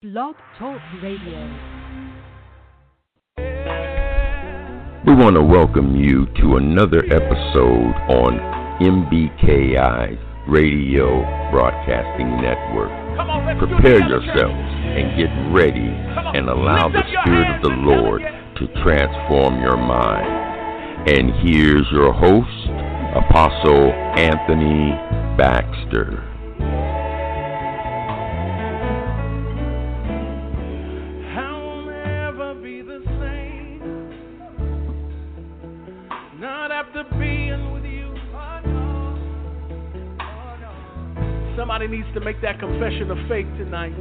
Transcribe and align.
Blog 0.00 0.36
Talk 0.56 0.80
Radio. 1.02 1.42
We 5.04 5.12
want 5.12 5.34
to 5.34 5.42
welcome 5.42 5.96
you 5.96 6.26
to 6.40 6.54
another 6.54 7.00
episode 7.10 7.96
on 8.06 8.38
MBKI 8.80 10.46
Radio 10.48 11.18
Broadcasting 11.50 12.30
Network. 12.40 13.58
Prepare 13.58 14.08
yourselves 14.08 14.54
and 14.54 15.18
get 15.18 15.34
ready 15.52 15.90
and 16.38 16.48
allow 16.48 16.88
the 16.88 17.02
Spirit 17.02 17.56
of 17.56 17.62
the 17.62 17.76
Lord 17.76 18.22
to 18.22 18.68
transform 18.84 19.60
your 19.60 19.78
mind. 19.78 21.10
And 21.10 21.32
here's 21.42 21.90
your 21.90 22.12
host, 22.12 22.70
Apostle 23.16 23.90
Anthony 24.14 24.92
Baxter. 25.36 26.37
To 42.18 42.24
make 42.24 42.40
that 42.42 42.58
confession 42.58 43.10
of 43.12 43.18
faith 43.28 43.46
tonight. 43.58 43.94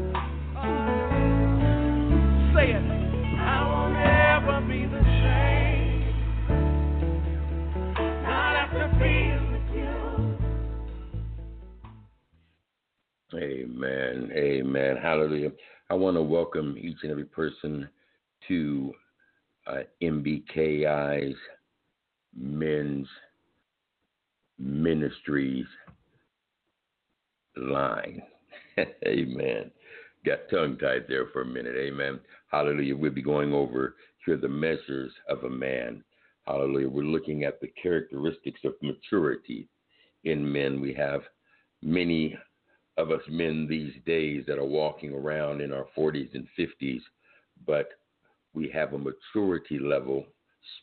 Say 2.55 2.71
it. 2.71 2.81
I 3.39 3.61
will 3.69 3.89
never 3.93 4.61
be 4.67 4.85
the 4.87 5.03
same. 5.21 6.15
Not 8.23 8.55
after 8.55 8.87
being. 8.99 9.43
Amen. 13.35 14.31
Amen. 14.33 14.97
Hallelujah. 14.99 15.51
I 15.89 15.93
want 15.93 16.15
to 16.15 16.23
welcome 16.23 16.75
each 16.79 16.97
and 17.03 17.11
every 17.11 17.25
person 17.25 17.87
to 18.47 18.93
uh, 19.67 19.81
MBKI's 20.01 21.35
Men's 22.35 23.07
Ministries 24.57 25.67
line. 27.59 28.21
Amen. 29.07 29.71
Got 30.25 30.49
tongue 30.49 30.77
tied 30.77 31.05
there 31.07 31.27
for 31.27 31.41
a 31.41 31.45
minute. 31.45 31.75
Amen. 31.77 32.19
Hallelujah. 32.51 32.95
We'll 32.95 33.11
be 33.11 33.21
going 33.21 33.53
over 33.53 33.95
here 34.25 34.37
the 34.37 34.47
measures 34.47 35.11
of 35.29 35.43
a 35.43 35.49
man. 35.49 36.03
Hallelujah. 36.45 36.89
We're 36.89 37.03
looking 37.03 37.43
at 37.43 37.59
the 37.59 37.71
characteristics 37.81 38.61
of 38.63 38.73
maturity 38.81 39.67
in 40.23 40.49
men. 40.51 40.81
We 40.81 40.93
have 40.93 41.21
many 41.81 42.37
of 42.97 43.11
us 43.11 43.21
men 43.29 43.67
these 43.69 43.93
days 44.05 44.43
that 44.47 44.57
are 44.57 44.65
walking 44.65 45.13
around 45.13 45.61
in 45.61 45.71
our 45.71 45.85
40s 45.97 46.33
and 46.33 46.47
50s, 46.57 47.01
but 47.65 47.89
we 48.53 48.69
have 48.69 48.93
a 48.93 48.97
maturity 48.97 49.79
level 49.79 50.25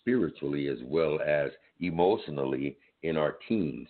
spiritually 0.00 0.68
as 0.68 0.78
well 0.84 1.18
as 1.20 1.50
emotionally 1.80 2.76
in 3.02 3.16
our 3.16 3.36
teens. 3.48 3.88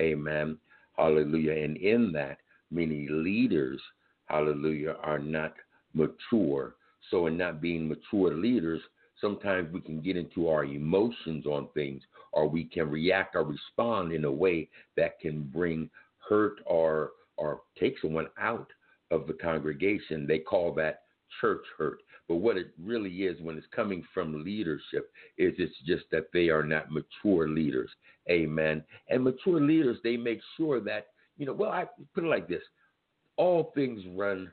Amen. 0.00 0.58
Hallelujah. 1.00 1.64
And 1.64 1.78
in 1.78 2.12
that, 2.12 2.38
many 2.70 3.08
leaders, 3.08 3.80
hallelujah, 4.26 4.96
are 5.02 5.18
not 5.18 5.54
mature. 5.94 6.74
So, 7.10 7.26
in 7.26 7.38
not 7.38 7.62
being 7.62 7.88
mature 7.88 8.34
leaders, 8.34 8.82
sometimes 9.18 9.72
we 9.72 9.80
can 9.80 10.02
get 10.02 10.18
into 10.18 10.48
our 10.48 10.66
emotions 10.66 11.46
on 11.46 11.68
things 11.72 12.02
or 12.32 12.48
we 12.48 12.64
can 12.64 12.90
react 12.90 13.34
or 13.34 13.44
respond 13.44 14.12
in 14.12 14.26
a 14.26 14.30
way 14.30 14.68
that 14.98 15.18
can 15.20 15.42
bring 15.44 15.88
hurt 16.28 16.60
or 16.66 17.12
or 17.38 17.62
take 17.78 17.96
someone 18.02 18.28
out 18.38 18.68
of 19.10 19.26
the 19.26 19.32
congregation. 19.32 20.26
They 20.26 20.38
call 20.38 20.74
that 20.74 21.04
church 21.40 21.64
hurt. 21.78 22.00
But 22.30 22.36
what 22.36 22.56
it 22.56 22.68
really 22.80 23.24
is 23.24 23.40
when 23.42 23.58
it's 23.58 23.66
coming 23.74 24.04
from 24.14 24.44
leadership 24.44 25.10
is 25.36 25.52
it's 25.58 25.74
just 25.84 26.04
that 26.12 26.26
they 26.32 26.48
are 26.48 26.62
not 26.62 26.86
mature 26.88 27.48
leaders. 27.48 27.90
Amen. 28.30 28.84
And 29.08 29.24
mature 29.24 29.60
leaders, 29.60 29.98
they 30.04 30.16
make 30.16 30.38
sure 30.56 30.78
that, 30.78 31.08
you 31.38 31.44
know, 31.44 31.52
well, 31.52 31.72
I 31.72 31.86
put 32.14 32.22
it 32.22 32.28
like 32.28 32.46
this 32.46 32.62
all 33.36 33.72
things 33.74 34.00
run 34.14 34.48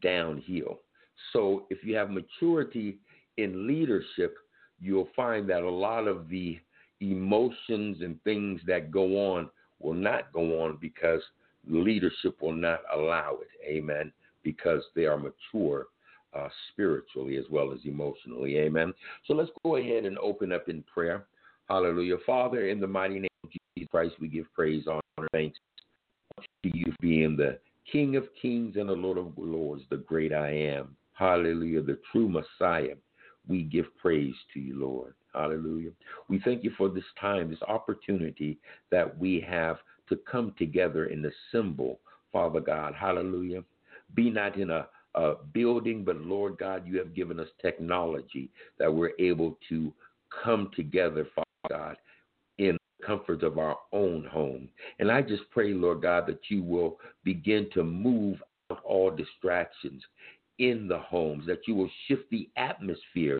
downhill. 0.00 0.78
So 1.34 1.66
if 1.68 1.84
you 1.84 1.94
have 1.96 2.08
maturity 2.08 2.96
in 3.36 3.66
leadership, 3.66 4.34
you'll 4.80 5.10
find 5.14 5.46
that 5.50 5.64
a 5.64 5.70
lot 5.70 6.08
of 6.08 6.30
the 6.30 6.58
emotions 7.02 7.98
and 8.00 8.22
things 8.24 8.62
that 8.66 8.90
go 8.90 9.34
on 9.34 9.50
will 9.80 9.92
not 9.92 10.32
go 10.32 10.62
on 10.62 10.78
because 10.80 11.20
leadership 11.68 12.40
will 12.40 12.54
not 12.54 12.80
allow 12.94 13.36
it. 13.42 13.70
Amen. 13.70 14.10
Because 14.42 14.82
they 14.96 15.04
are 15.04 15.18
mature 15.18 15.88
uh, 16.34 16.48
spiritually 16.72 17.36
as 17.36 17.44
well 17.50 17.72
as 17.72 17.78
emotionally. 17.84 18.58
Amen. 18.58 18.92
So 19.26 19.34
let's 19.34 19.50
go 19.64 19.76
ahead 19.76 20.04
and 20.04 20.18
open 20.18 20.52
up 20.52 20.68
in 20.68 20.82
prayer. 20.82 21.26
Hallelujah. 21.68 22.16
Father, 22.26 22.68
in 22.68 22.80
the 22.80 22.86
mighty 22.86 23.14
name 23.14 23.28
of 23.44 23.50
Jesus 23.50 23.88
Christ, 23.90 24.14
we 24.20 24.28
give 24.28 24.46
praise, 24.54 24.84
honor, 24.86 25.28
thanks 25.32 25.58
to 26.62 26.76
you 26.76 26.92
being 27.00 27.36
the 27.36 27.58
King 27.90 28.16
of 28.16 28.24
kings 28.40 28.76
and 28.76 28.88
the 28.88 28.94
Lord 28.94 29.18
of 29.18 29.32
lords, 29.36 29.82
the 29.90 29.96
great 29.96 30.32
I 30.32 30.50
am. 30.50 30.96
Hallelujah. 31.14 31.82
The 31.82 31.98
true 32.10 32.28
Messiah. 32.28 32.94
We 33.48 33.64
give 33.64 33.86
praise 34.00 34.34
to 34.54 34.60
you, 34.60 34.78
Lord. 34.78 35.14
Hallelujah. 35.34 35.90
We 36.28 36.40
thank 36.44 36.62
you 36.62 36.70
for 36.78 36.88
this 36.88 37.04
time, 37.20 37.50
this 37.50 37.62
opportunity 37.62 38.58
that 38.90 39.18
we 39.18 39.44
have 39.48 39.78
to 40.08 40.16
come 40.16 40.54
together 40.58 41.06
and 41.06 41.26
assemble, 41.26 41.98
Father 42.32 42.60
God. 42.60 42.94
Hallelujah. 42.94 43.64
Be 44.14 44.30
not 44.30 44.56
in 44.56 44.70
a, 44.70 44.86
a 45.14 45.34
building, 45.52 46.04
but 46.04 46.16
Lord 46.16 46.58
God, 46.58 46.86
you 46.86 46.98
have 46.98 47.14
given 47.14 47.38
us 47.38 47.48
technology 47.60 48.50
that 48.78 48.92
we're 48.92 49.12
able 49.18 49.58
to 49.68 49.92
come 50.42 50.70
together, 50.74 51.26
Father 51.34 51.46
God, 51.68 51.96
in 52.58 52.76
the 52.98 53.06
comfort 53.06 53.42
of 53.42 53.58
our 53.58 53.76
own 53.92 54.24
home. 54.24 54.68
And 54.98 55.10
I 55.10 55.22
just 55.22 55.42
pray, 55.50 55.72
Lord 55.74 56.02
God, 56.02 56.26
that 56.26 56.40
you 56.48 56.62
will 56.62 56.98
begin 57.24 57.68
to 57.74 57.84
move 57.84 58.38
out 58.70 58.80
all 58.84 59.10
distractions 59.10 60.02
in 60.58 60.88
the 60.88 60.98
homes, 60.98 61.46
that 61.46 61.66
you 61.66 61.74
will 61.74 61.90
shift 62.06 62.30
the 62.30 62.48
atmosphere 62.56 63.38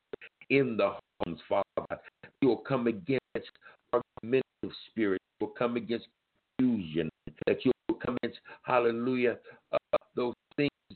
in 0.50 0.76
the 0.76 0.94
homes, 1.24 1.40
Father 1.48 1.64
God. 1.76 1.98
You 2.40 2.48
will 2.48 2.56
come 2.58 2.86
against 2.86 3.50
argumentative 3.92 4.76
spirit. 4.90 5.20
You 5.40 5.46
will 5.46 5.54
come 5.54 5.76
against 5.76 6.06
confusion. 6.58 7.08
That 7.46 7.64
you 7.64 7.72
will 7.88 7.96
come 7.96 8.16
against, 8.22 8.40
hallelujah, 8.62 9.38
uh, 9.72 9.96
those 10.14 10.34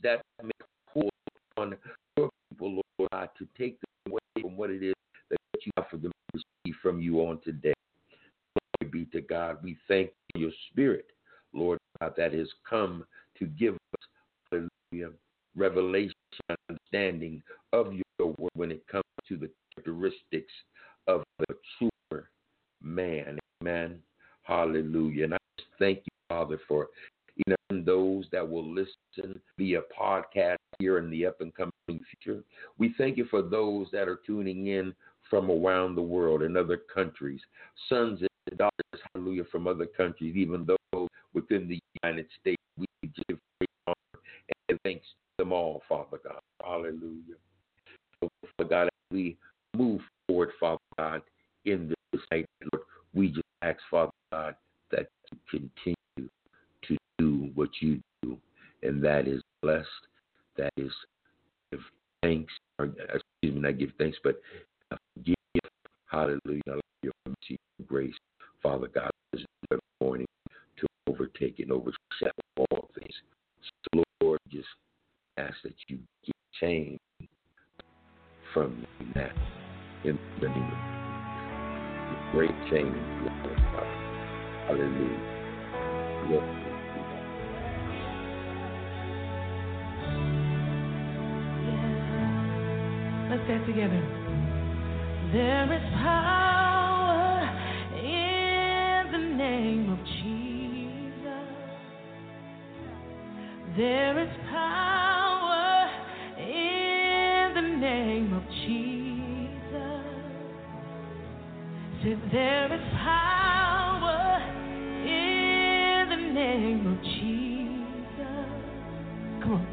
that 0.03 0.21
may 0.43 0.51
pull 0.93 1.09
on 1.57 1.75
your 2.17 2.29
people, 2.49 2.71
Lord 2.99 3.09
God, 3.11 3.29
to 3.37 3.47
take 3.57 3.79
them 3.79 4.13
away 4.13 4.41
from 4.41 4.57
what 4.57 4.69
it 4.69 4.83
is 4.83 4.93
that 5.29 5.37
you 5.65 5.71
have 5.77 5.87
for 5.89 5.97
them 5.97 6.11
to 6.11 6.41
receive 6.65 6.79
from 6.81 7.01
you 7.01 7.21
on 7.21 7.39
today. 7.43 7.73
Glory 8.81 8.91
be 8.91 9.05
to 9.11 9.21
God. 9.21 9.57
We 9.63 9.77
thank 9.87 10.11
you 10.35 10.41
your 10.41 10.51
spirit, 10.71 11.07
Lord 11.53 11.79
God, 11.99 12.13
that 12.17 12.33
has 12.33 12.47
come 12.69 13.05
to 13.39 13.45
give 13.45 13.73
us, 13.73 14.07
hallelujah, 14.51 15.11
revelation 15.55 16.13
and 16.49 16.57
understanding 16.69 17.41
of 17.73 17.93
your 17.93 18.29
word 18.37 18.51
when 18.53 18.71
it 18.71 18.85
comes 18.87 19.03
to 19.27 19.37
the 19.37 19.49
characteristics 19.75 20.53
of 21.07 21.23
the 21.39 21.55
mature 21.81 22.29
man. 22.81 23.39
Amen. 23.61 23.99
Hallelujah. 24.43 25.25
And 25.25 25.33
I 25.33 25.37
just 25.57 25.69
thank 25.79 25.99
you, 25.99 26.11
Father, 26.29 26.59
for 26.67 26.87
even 27.37 27.83
those 27.83 28.25
that 28.31 28.47
will 28.47 28.67
listen 28.67 29.39
via 29.57 29.81
podcast 29.97 30.57
here 30.79 30.97
in 30.97 31.09
the 31.09 31.25
up 31.25 31.41
and 31.41 31.53
coming 31.53 31.71
future. 31.87 32.43
We 32.77 32.93
thank 32.97 33.17
you 33.17 33.25
for 33.25 33.41
those 33.41 33.87
that 33.91 34.07
are 34.07 34.19
tuning 34.25 34.67
in 34.67 34.93
from 35.29 35.51
around 35.51 35.95
the 35.95 36.01
world 36.01 36.41
in 36.41 36.55
other 36.55 36.77
countries, 36.77 37.41
sons 37.89 38.21
and 38.21 38.57
daughters, 38.57 39.01
hallelujah, 39.13 39.43
from 39.51 39.67
other 39.67 39.85
countries, 39.85 40.35
even 40.35 40.65
those 40.65 41.07
within 41.33 41.67
the 41.67 41.79
United 42.03 42.27
States. 42.39 42.61
We 42.77 42.85
give 43.03 43.37
praise 43.57 43.67
honor, 43.87 44.21
and 44.69 44.79
thanks 44.83 45.05
to 45.05 45.43
them 45.43 45.51
all, 45.51 45.81
Father 45.89 46.19
God. 46.23 46.39
Hallelujah. 46.63 47.35
So, 48.21 48.29
Father 48.57 48.69
God, 48.69 48.89
we 49.11 49.37
move 49.75 50.01
forward, 50.27 50.51
Father 50.59 50.79
God, 50.97 51.21
in 51.65 51.93
this 52.11 52.21
night, 52.31 52.45
Lord, 52.73 52.85
we 53.13 53.29
just 53.29 53.41
ask, 53.61 53.79
Father 53.91 54.11
God, 54.31 54.55
that 54.91 55.07
you 55.31 55.37
continue 55.49 55.95
what 57.55 57.69
you 57.79 57.99
do, 58.21 58.37
and 58.83 59.03
that 59.03 59.27
is 59.27 59.41
blessed, 59.61 59.87
that 60.57 60.71
is 60.77 60.91
give 61.71 61.81
thanks, 62.21 62.53
or 62.79 62.85
excuse 62.85 63.53
me, 63.53 63.59
not 63.59 63.77
give 63.77 63.91
thanks, 63.97 64.17
but 64.23 64.41
uh, 64.91 64.97
give, 65.23 65.35
hallelujah, 66.09 66.61
your 67.03 67.13
grace, 67.87 68.15
Father 68.61 68.87
God, 68.87 69.11
this 69.31 69.43
every 69.71 69.81
morning 70.01 70.27
to 70.77 70.87
overtake 71.07 71.59
and 71.59 71.71
overshadow 71.71 72.31
all 72.57 72.89
things. 72.97 73.13
So, 73.93 74.03
Lord, 74.21 74.39
just 74.49 74.67
ask 75.37 75.55
that 75.63 75.73
you 75.87 75.99
get 76.25 76.35
change 76.59 76.99
from 78.53 78.81
me 78.81 78.87
now 79.15 79.31
in 80.03 80.17
the 80.41 80.47
name 80.47 80.71
of 80.71 82.31
great 82.31 82.51
change. 82.71 82.95
Hallelujah. 84.67 85.37
Lord, 86.29 86.76
Let's 93.29 93.43
say 93.45 93.57
together. 93.65 94.01
There 95.33 95.73
is 95.73 95.81
power 95.95 97.41
in 97.99 99.11
the 99.11 99.17
name 99.35 99.89
of 99.91 99.99
Jesus. 100.05 101.47
There 103.75 104.17
is 104.23 104.29
power 104.49 105.89
in 106.39 107.53
the 107.53 107.61
name 107.61 108.31
of 108.31 108.43
Jesus. 108.65 108.87
Say, 112.03 112.15
there 112.31 112.73
is 112.73 112.81
power 113.03 114.39
in 115.05 116.09
the 116.09 116.21
name 116.33 116.87
of 116.87 116.97
Jesus. 117.03 118.47
Come 119.43 119.51
on. 119.51 119.65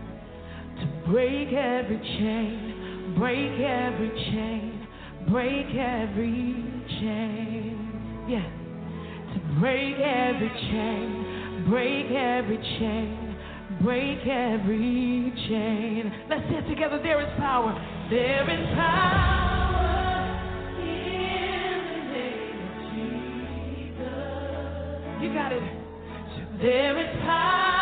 To 0.81 0.87
break 1.09 1.53
every 1.53 1.99
chain, 1.99 2.64
break 3.19 3.61
every 3.61 4.11
chain, 4.31 4.87
break 5.31 5.67
every 5.75 6.55
chain. 7.01 8.27
Yeah. 8.29 8.45
To 9.35 9.61
break 9.61 9.97
every 9.99 10.49
chain, 10.49 11.67
break 11.69 12.07
every 12.11 12.57
chain, 12.79 13.37
break 13.83 14.27
every 14.27 15.33
chain. 15.49 16.13
Let's 16.29 16.43
say 16.49 16.59
it 16.59 16.69
together. 16.69 17.01
There 17.03 17.21
is 17.21 17.29
power. 17.39 17.73
There 18.11 18.51
is 18.51 18.67
power. 18.75 19.45
You 25.21 25.33
got 25.33 25.53
it. 25.53 25.63
There 26.61 26.99
is 26.99 27.23
power 27.23 27.74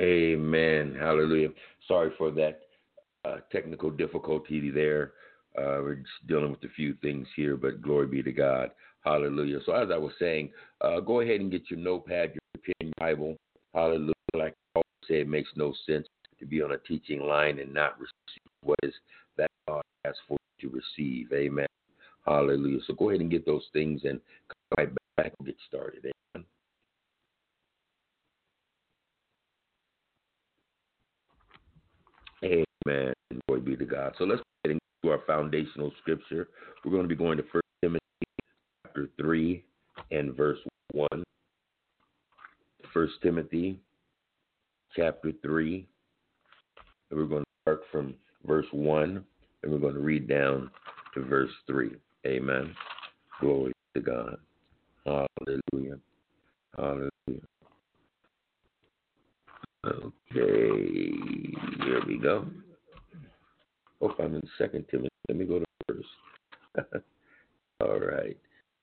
Amen. 0.00 0.96
Hallelujah. 0.98 1.48
Sorry 1.88 2.10
for 2.18 2.30
that 2.32 2.60
uh, 3.24 3.36
technical 3.50 3.90
difficulty 3.90 4.70
there. 4.70 5.12
Uh, 5.58 5.80
we're 5.82 5.94
just 5.96 6.26
dealing 6.26 6.50
with 6.50 6.62
a 6.64 6.72
few 6.74 6.94
things 7.00 7.26
here, 7.34 7.56
but 7.56 7.80
glory 7.80 8.06
be 8.06 8.22
to 8.22 8.32
God. 8.32 8.70
Hallelujah. 9.04 9.60
So, 9.64 9.72
as 9.72 9.88
I 9.90 9.96
was 9.96 10.12
saying, 10.18 10.50
uh, 10.82 11.00
go 11.00 11.20
ahead 11.20 11.40
and 11.40 11.50
get 11.50 11.70
your 11.70 11.78
notepad, 11.78 12.34
your 12.34 12.74
pen, 12.80 12.92
Bible. 12.98 13.36
Hallelujah. 13.74 14.12
Like 14.34 14.54
I 14.74 14.80
always 14.80 15.08
say, 15.08 15.20
it 15.20 15.28
makes 15.28 15.48
no 15.56 15.72
sense 15.86 16.06
to 16.38 16.46
be 16.46 16.60
on 16.60 16.72
a 16.72 16.78
teaching 16.78 17.22
line 17.22 17.58
and 17.58 17.72
not 17.72 17.98
receive 17.98 18.42
what 18.62 18.78
is 18.82 18.92
that 19.38 19.50
God 19.66 19.82
has 20.04 20.14
for 20.28 20.36
you 20.58 20.68
to 20.68 20.76
receive. 20.76 21.32
Amen. 21.32 21.66
Hallelujah. 22.26 22.80
So, 22.86 22.94
go 22.94 23.08
ahead 23.08 23.22
and 23.22 23.30
get 23.30 23.46
those 23.46 23.64
things 23.72 24.02
and 24.04 24.20
come 24.48 24.76
right 24.76 24.94
back 25.16 25.32
and 25.38 25.46
get 25.46 25.56
started. 25.66 26.12
Amen. 26.34 26.44
Amen. 32.86 33.12
Glory 33.48 33.62
be 33.62 33.76
to 33.76 33.84
God. 33.84 34.14
So 34.16 34.24
let's 34.24 34.42
get 34.64 34.70
into 34.70 35.12
our 35.12 35.20
foundational 35.26 35.92
scripture. 36.00 36.48
We're 36.84 36.92
going 36.92 37.02
to 37.02 37.08
be 37.08 37.16
going 37.16 37.36
to 37.36 37.42
First 37.52 37.66
Timothy 37.82 38.00
chapter 38.84 39.08
three 39.18 39.64
and 40.12 40.36
verse 40.36 40.58
one. 40.92 41.24
First 42.94 43.14
Timothy 43.22 43.80
chapter 44.94 45.32
three. 45.42 45.88
And 47.10 47.18
we're 47.18 47.26
going 47.26 47.42
to 47.42 47.50
start 47.62 47.82
from 47.90 48.14
verse 48.46 48.66
one 48.70 49.24
and 49.62 49.72
we're 49.72 49.78
going 49.78 49.94
to 49.94 50.00
read 50.00 50.28
down 50.28 50.70
to 51.14 51.24
verse 51.24 51.50
three. 51.66 51.96
Amen. 52.24 52.72
Glory 53.40 53.72
to 53.94 54.00
God. 54.00 54.36
Hallelujah. 55.04 55.98
Hallelujah. 56.76 57.10
Okay, 59.84 61.12
here 61.84 62.02
we 62.06 62.18
go. 62.18 62.46
I'm 64.18 64.34
in 64.34 64.42
Second 64.58 64.84
Timothy. 64.90 65.08
Let 65.28 65.38
me 65.38 65.44
go 65.44 65.58
to 65.58 65.64
first. 65.88 66.08
All 67.80 67.98
right, 67.98 68.36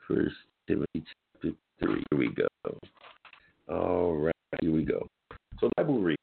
First 0.07 0.35
Timothy 0.67 1.03
chapter 1.33 1.55
three. 1.79 2.03
Here 2.09 2.19
we 2.19 2.29
go. 2.29 2.47
All 3.69 4.15
right, 4.15 4.33
here 4.61 4.71
we 4.71 4.83
go. 4.83 5.07
So 5.59 5.69
the 5.69 5.71
Bible 5.77 5.99
reads, 5.99 6.17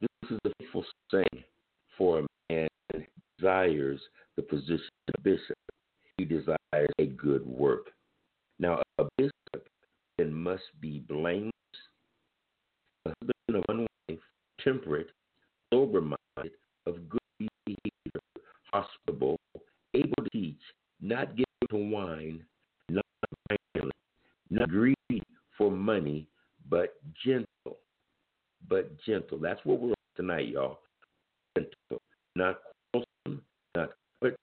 "This 0.00 0.30
is 0.30 0.38
the 0.44 0.52
faithful 0.58 0.84
saying 1.10 1.44
for 1.96 2.20
a 2.20 2.26
man 2.50 2.68
desires 3.38 4.00
the 4.36 4.42
position 4.42 4.88
of 5.16 5.22
bishop. 5.22 5.56
He 6.16 6.24
desires 6.24 6.90
a 6.98 7.06
good 7.06 7.46
work. 7.46 7.86
Now 8.58 8.82
a 8.98 9.04
bishop 9.16 9.68
then 10.16 10.32
must 10.32 10.64
be 10.80 11.00
blameless." 11.00 11.52
a 13.06 13.14
husband 13.20 13.32
of 13.56 13.64
one 13.66 13.86
wife, 14.08 14.18
temperate, 14.62 15.08
sober 15.72 16.00
minded, 16.00 16.52
of 16.86 17.08
good 17.08 17.20
behavior, 17.38 18.20
hospitable, 18.72 19.38
able 19.94 20.24
to 20.24 20.30
teach, 20.30 20.60
not 21.00 21.36
given 21.36 21.44
to 21.70 21.76
wine, 21.76 22.42
not 22.88 23.04
violent, 23.74 23.94
not 24.50 24.68
greedy 24.68 25.22
for 25.56 25.70
money, 25.70 26.26
but 26.68 26.94
gentle. 27.24 27.78
But 28.68 28.98
gentle. 29.04 29.38
That's 29.38 29.60
what 29.64 29.80
we're 29.80 29.90
on 29.90 29.94
tonight, 30.16 30.48
y'all. 30.48 30.80
Gentle. 31.56 32.02
Not 32.34 32.58
quarrelsome, 32.92 33.42
not 33.74 33.90
covet, 34.20 34.38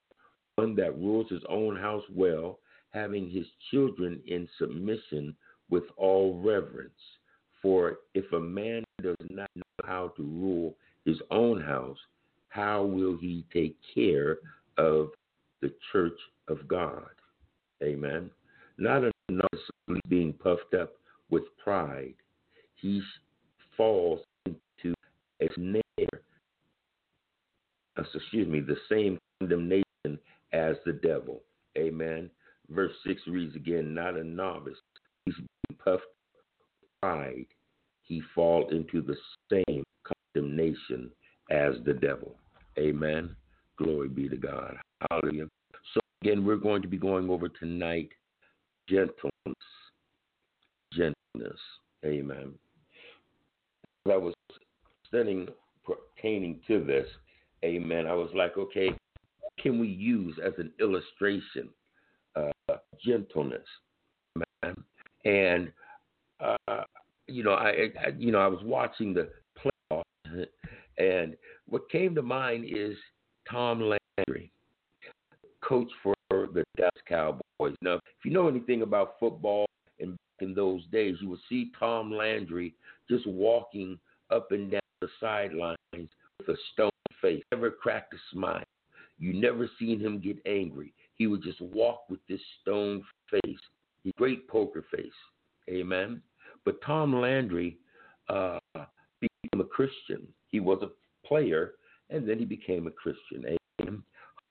one 0.55 0.75
that 0.75 0.97
rules 0.97 1.29
his 1.29 1.43
own 1.49 1.75
house 1.75 2.03
well, 2.13 2.59
having 2.91 3.29
his 3.29 3.45
children 3.71 4.21
in 4.27 4.47
submission 4.57 5.35
with 5.69 5.83
all 5.97 6.41
reverence. 6.43 6.91
For 7.61 7.97
if 8.13 8.31
a 8.31 8.39
man 8.39 8.83
does 9.01 9.15
not 9.29 9.49
know 9.55 9.63
how 9.85 10.13
to 10.17 10.23
rule 10.23 10.75
his 11.05 11.17
own 11.31 11.61
house, 11.61 11.97
how 12.49 12.83
will 12.83 13.17
he 13.17 13.45
take 13.53 13.75
care 13.93 14.39
of 14.77 15.09
the 15.61 15.73
church 15.91 16.17
of 16.47 16.67
God? 16.67 17.09
Amen. 17.83 18.29
Not 18.77 19.03
another 19.29 19.49
being 20.09 20.33
puffed 20.33 20.73
up 20.73 20.93
with 21.29 21.43
pride. 21.63 22.15
He 22.75 23.01
falls 23.77 24.21
into 24.45 24.93
a 25.41 25.47
snare, 25.55 26.21
uh, 27.97 28.03
excuse 28.13 28.47
me, 28.47 28.59
the 28.59 28.77
same 28.89 29.17
condemnation 29.39 30.19
as 30.53 30.75
the 30.85 30.93
devil. 30.93 31.41
Amen. 31.77 32.29
Verse 32.69 32.93
6 33.05 33.21
reads 33.27 33.55
again, 33.55 33.93
not 33.93 34.17
a 34.17 34.23
novice. 34.23 34.77
He's 35.25 35.35
being 35.35 35.77
puffed 35.83 36.03
with 36.81 36.89
pride 37.01 37.45
he 38.05 38.21
fall 38.33 38.67
into 38.69 39.01
the 39.01 39.15
same 39.51 39.83
condemnation 40.35 41.09
as 41.51 41.75
the 41.85 41.93
devil. 41.93 42.35
Amen. 42.77 43.35
Glory 43.77 44.09
be 44.09 44.29
to 44.29 44.37
God. 44.37 44.75
Hallelujah. 45.09 45.47
So 45.93 45.99
again, 46.21 46.45
we're 46.45 46.55
going 46.57 46.81
to 46.81 46.87
be 46.87 46.97
going 46.97 47.29
over 47.29 47.49
tonight 47.49 48.09
gentleness. 48.87 49.31
Gentleness. 50.93 51.59
Amen. 52.05 52.53
I 54.07 54.17
was 54.17 54.33
studying 55.07 55.47
pertaining 55.83 56.59
to 56.67 56.83
this, 56.83 57.07
amen, 57.63 58.05
I 58.05 58.13
was 58.13 58.29
like, 58.35 58.57
okay, 58.57 58.89
can 59.59 59.79
we 59.79 59.87
use 59.87 60.37
as 60.45 60.53
an 60.57 60.71
illustration 60.79 61.69
uh, 62.35 62.75
gentleness? 63.03 63.65
Amen. 64.63 64.75
And 65.25 65.71
uh, 66.39 66.83
you 67.27 67.43
know, 67.43 67.53
I, 67.53 67.89
I 67.99 68.09
you 68.17 68.31
know 68.31 68.39
I 68.39 68.47
was 68.47 68.59
watching 68.63 69.13
the 69.13 69.29
and 70.97 71.35
what 71.67 71.89
came 71.89 72.15
to 72.15 72.21
mind 72.21 72.65
is 72.65 72.95
Tom 73.49 73.79
Landry, 74.17 74.51
coach 75.61 75.89
for 76.01 76.15
the 76.29 76.63
Dallas 76.77 76.91
Cowboys. 77.07 77.75
Now, 77.81 77.95
if 77.95 78.25
you 78.25 78.31
know 78.31 78.47
anything 78.47 78.81
about 78.81 79.15
football 79.19 79.65
and 79.99 80.11
back 80.11 80.47
in 80.47 80.53
those 80.53 80.85
days, 80.91 81.17
you 81.21 81.29
would 81.29 81.39
see 81.49 81.71
Tom 81.79 82.11
Landry 82.11 82.73
just 83.09 83.27
walking 83.27 83.99
up 84.31 84.51
and 84.51 84.71
down 84.71 84.81
the 85.01 85.07
sidelines 85.19 86.09
with 86.39 86.49
a 86.49 86.57
stone 86.73 86.89
face, 87.21 87.43
never 87.51 87.71
cracked 87.71 88.13
a 88.13 88.17
smile. 88.31 88.63
You 89.17 89.33
never 89.33 89.69
seen 89.79 89.99
him 89.99 90.19
get 90.19 90.37
angry. 90.45 90.93
He 91.15 91.27
would 91.27 91.41
just 91.41 91.61
walk 91.61 92.09
with 92.09 92.19
this 92.27 92.41
stone 92.61 93.03
face, 93.31 93.59
great 94.17 94.47
poker 94.47 94.83
face. 94.93 95.07
Amen. 95.69 96.21
But 96.65 96.81
Tom 96.81 97.15
Landry 97.19 97.77
uh, 98.29 98.59
became 99.21 99.61
a 99.61 99.63
Christian. 99.63 100.27
He 100.55 100.61
was 100.61 100.81
a 100.81 101.27
player, 101.27 101.73
and 102.09 102.25
then 102.25 102.39
he 102.39 102.45
became 102.45 102.87
a 102.87 102.91
Christian. 102.91 103.57
Amen. 103.81 104.01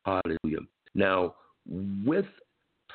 Hallelujah. 0.04 0.66
Now, 0.94 1.36
with 2.04 2.26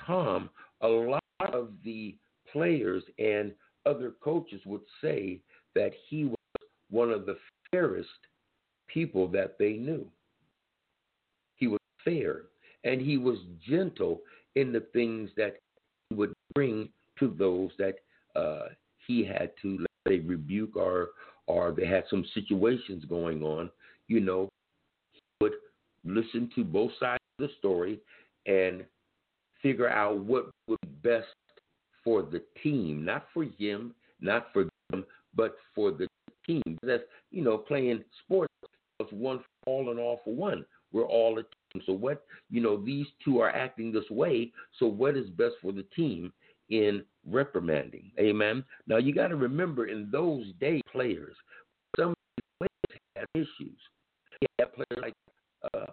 Tom, 0.06 0.52
a 0.82 0.88
lot 0.88 1.24
of 1.40 1.70
the 1.84 2.16
players 2.54 3.02
and 3.18 3.52
other 3.88 4.14
coaches 4.24 4.62
would 4.68 4.84
say 5.02 5.40
that 5.74 5.90
he 6.08 6.26
was 6.26 6.68
one 6.92 7.10
of 7.10 7.26
the 7.26 7.36
fairest 7.72 8.10
people 8.86 9.28
that 9.30 9.58
they 9.58 9.74
knew. 9.74 10.06
He 11.56 11.66
was 11.66 11.80
fair 12.06 12.44
and 12.84 13.02
he 13.02 13.18
was 13.18 13.40
gentle 13.68 14.22
in 14.54 14.72
the 14.72 14.86
things 14.94 15.32
that 15.36 15.56
he 16.10 16.16
would 16.16 16.34
bring 16.54 16.90
to 17.18 17.36
those 17.40 17.72
that 17.80 17.96
uh, 18.36 18.68
he 19.08 19.26
had 19.26 19.50
to 19.64 19.80
let's 19.80 19.94
say 20.08 20.20
rebuke 20.20 20.76
or 20.76 21.10
or 21.50 21.72
they 21.72 21.86
had 21.86 22.04
some 22.10 22.24
situations 22.34 23.04
going 23.06 23.42
on, 23.44 23.72
you 24.08 24.20
know, 24.20 24.48
would 25.42 25.54
listen 26.06 26.50
to 26.56 26.64
both 26.64 26.92
sides 27.00 27.20
of 27.40 27.48
the 27.48 27.54
story 27.58 28.00
and 28.46 28.86
figure 29.62 29.90
out 29.90 30.20
what 30.20 30.50
would 30.68 30.80
be 30.82 31.10
best 31.10 31.28
for 32.04 32.22
the 32.22 32.42
team, 32.64 33.04
not 33.04 33.26
for 33.34 33.46
him, 33.58 33.94
not 34.22 34.48
for 34.54 34.66
them, 34.92 35.04
but 35.36 35.56
for 35.74 35.92
the 35.92 36.08
team. 36.46 36.62
That's 36.84 37.04
you 37.32 37.44
know, 37.44 37.58
playing 37.58 38.04
sports, 38.24 38.54
it's 39.00 39.12
one 39.12 39.40
all 39.66 39.90
and 39.90 40.00
all 40.00 40.22
for 40.24 40.34
one. 40.34 40.66
We're 40.92 41.06
all 41.06 41.40
a 41.40 41.44
team. 41.44 41.84
So 41.86 41.94
what 41.94 42.26
you 42.52 42.62
know, 42.62 42.78
these 42.78 43.08
two 43.26 43.40
are 43.40 43.50
acting 43.50 43.92
this 43.92 44.10
way. 44.12 44.52
So 44.78 44.86
what 44.86 45.18
is 45.18 45.30
best 45.32 45.56
for 45.62 45.72
the 45.72 45.86
team? 45.96 46.32
In 46.70 47.04
reprimanding. 47.28 48.12
Amen. 48.20 48.64
Now 48.88 48.98
you 48.98 49.14
got 49.14 49.30
to 49.30 49.36
remember 49.36 49.88
in 49.88 50.10
those 50.12 50.46
days, 50.60 50.82
players, 50.92 51.36
some 51.98 52.14
players 52.60 53.02
had 53.16 53.26
issues. 53.34 53.78
You 54.42 54.48
had 54.60 54.74
players 54.74 55.02
like 55.02 55.14
uh, 55.74 55.86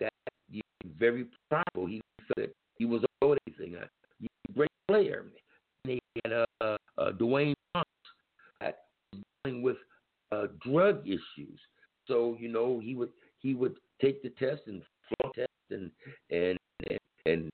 that 0.00 0.12
he 0.50 0.62
very 0.98 1.26
prideful. 1.50 1.86
He 1.86 2.00
felt 2.28 2.48
that 2.48 2.54
he 2.78 2.84
was 2.84 3.02
owed 3.22 3.38
anything. 3.46 3.76
Uh, 3.76 3.86
a 4.22 4.52
great 4.52 4.70
player. 4.88 5.26
And 5.84 5.92
he 5.92 6.00
had 6.24 6.32
uh, 6.32 6.76
uh, 6.98 7.12
Duane 7.12 7.54
Thomas 7.74 7.86
that 8.60 8.78
was 9.12 9.22
dealing 9.44 9.62
with 9.62 9.76
uh, 10.32 10.46
drug 10.64 11.06
issues. 11.06 11.58
So 12.06 12.36
you 12.38 12.48
know 12.48 12.80
he 12.82 12.94
would 12.94 13.10
he 13.40 13.54
would 13.54 13.76
take 14.00 14.22
the 14.22 14.30
test 14.30 14.62
and 14.66 14.82
flunk 15.08 15.34
test 15.34 15.48
and 15.70 15.90
and 16.30 16.58
and, 16.88 16.98
and 17.26 17.50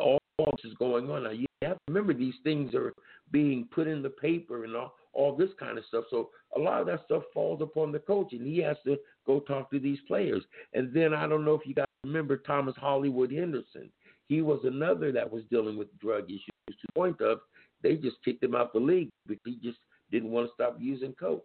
all 0.00 0.18
is 0.64 0.74
going 0.74 1.10
on. 1.10 1.24
Now 1.24 1.30
you 1.30 1.46
have 1.62 1.76
to 1.76 1.78
remember 1.88 2.14
these 2.14 2.34
things 2.44 2.74
are 2.74 2.92
being 3.30 3.66
put 3.72 3.86
in 3.86 4.02
the 4.02 4.10
paper 4.10 4.64
and 4.64 4.76
all, 4.76 4.94
all 5.12 5.36
this 5.36 5.50
kind 5.58 5.78
of 5.78 5.84
stuff. 5.86 6.04
So 6.10 6.30
a 6.56 6.60
lot 6.60 6.80
of 6.80 6.86
that 6.86 7.04
stuff 7.04 7.22
falls 7.32 7.62
upon 7.62 7.92
the 7.92 7.98
coach, 7.98 8.32
and 8.32 8.46
he 8.46 8.58
has 8.58 8.76
to 8.84 8.96
go 9.26 9.40
talk 9.40 9.70
to 9.70 9.78
these 9.78 9.98
players. 10.06 10.42
And 10.74 10.92
then 10.92 11.14
I 11.14 11.26
don't 11.26 11.44
know 11.44 11.54
if 11.54 11.66
you 11.66 11.74
guys 11.74 11.86
remember 12.04 12.36
Thomas 12.36 12.74
Hollywood 12.76 13.32
Henderson. 13.32 13.90
He 14.28 14.42
was 14.42 14.60
another 14.64 15.12
that 15.12 15.30
was 15.30 15.42
dealing 15.50 15.76
with 15.76 15.98
drug 15.98 16.24
issues 16.24 16.46
to 16.68 16.74
the 16.86 16.92
point 16.94 17.20
of 17.20 17.40
they 17.82 17.96
just 17.96 18.16
kicked 18.24 18.42
him 18.42 18.54
out 18.54 18.72
the 18.72 18.78
league 18.78 19.10
because 19.26 19.42
he 19.44 19.58
just 19.62 19.78
didn't 20.10 20.30
want 20.30 20.46
to 20.46 20.54
stop 20.54 20.76
using 20.78 21.12
coke. 21.14 21.44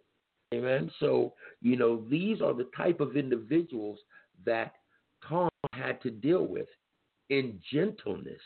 Amen. 0.54 0.90
So, 1.00 1.34
you 1.62 1.76
know, 1.76 2.04
these 2.10 2.42
are 2.42 2.54
the 2.54 2.70
type 2.76 3.02
of 3.02 3.18
individuals 3.18 4.00
that 4.46 4.74
Tom 5.28 5.50
had 5.74 6.02
to 6.04 6.12
deal 6.12 6.46
with 6.46 6.68
in 7.30 7.60
gentleness 7.72 8.42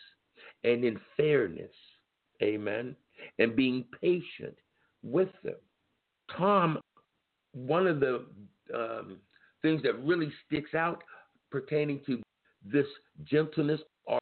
and 0.63 0.83
in 0.83 0.99
fairness. 1.17 1.71
Amen. 2.41 2.95
And 3.39 3.55
being 3.55 3.85
patient 4.01 4.55
with 5.03 5.29
them. 5.43 5.55
Tom, 6.35 6.79
one 7.53 7.87
of 7.87 7.99
the 7.99 8.25
um, 8.73 9.17
things 9.61 9.81
that 9.83 10.03
really 10.03 10.31
sticks 10.47 10.73
out 10.73 11.03
pertaining 11.51 11.99
to 12.05 12.21
this 12.65 12.85
gentleness 13.25 13.81
or 14.05 14.19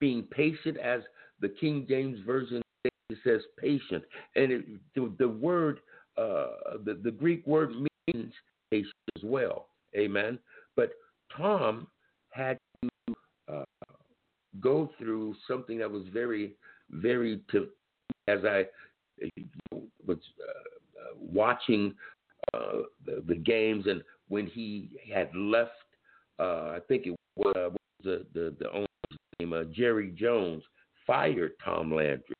being 0.00 0.22
patient, 0.24 0.76
as 0.78 1.02
the 1.40 1.48
King 1.48 1.86
James 1.88 2.18
Version 2.26 2.62
says 3.22 3.40
patient. 3.58 4.02
And 4.36 4.52
it, 4.52 4.64
the, 4.94 5.12
the, 5.18 5.28
word, 5.28 5.80
uh, 6.16 6.78
the, 6.84 6.98
the 7.02 7.10
Greek 7.10 7.46
word 7.46 7.72
means 7.72 8.32
patient 8.70 8.92
as 9.16 9.22
well. 9.22 9.68
Amen. 9.96 10.38
But 10.76 10.90
Tom 11.36 11.86
had 12.30 12.58
go 14.60 14.90
through 14.98 15.34
something 15.48 15.78
that 15.78 15.90
was 15.90 16.04
very, 16.12 16.54
very, 16.90 17.40
to, 17.50 17.68
as 18.28 18.40
I 18.44 18.64
was 20.06 20.18
uh, 20.18 21.00
uh, 21.00 21.14
watching 21.18 21.94
uh, 22.52 22.82
the, 23.04 23.22
the, 23.26 23.34
games 23.34 23.86
and 23.86 24.02
when 24.28 24.46
he 24.46 24.90
had 25.12 25.34
left, 25.34 25.70
uh, 26.38 26.72
I 26.76 26.78
think 26.88 27.06
it 27.06 27.14
was, 27.36 27.72
the, 28.02 28.24
the, 28.34 28.54
the 28.58 28.70
owner's 28.70 28.88
name, 29.40 29.72
Jerry 29.72 30.12
Jones, 30.16 30.62
fired 31.06 31.52
Tom 31.64 31.94
Landry. 31.94 32.34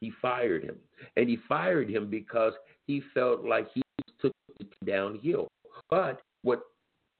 He 0.00 0.12
fired 0.20 0.64
him. 0.64 0.76
And 1.16 1.28
he 1.28 1.38
fired 1.48 1.88
him 1.88 2.08
because 2.08 2.54
he 2.86 3.02
felt 3.14 3.44
like 3.44 3.68
he 3.74 3.82
took 4.20 4.32
it 4.58 4.68
downhill. 4.84 5.48
But 5.90 6.22
what 6.42 6.62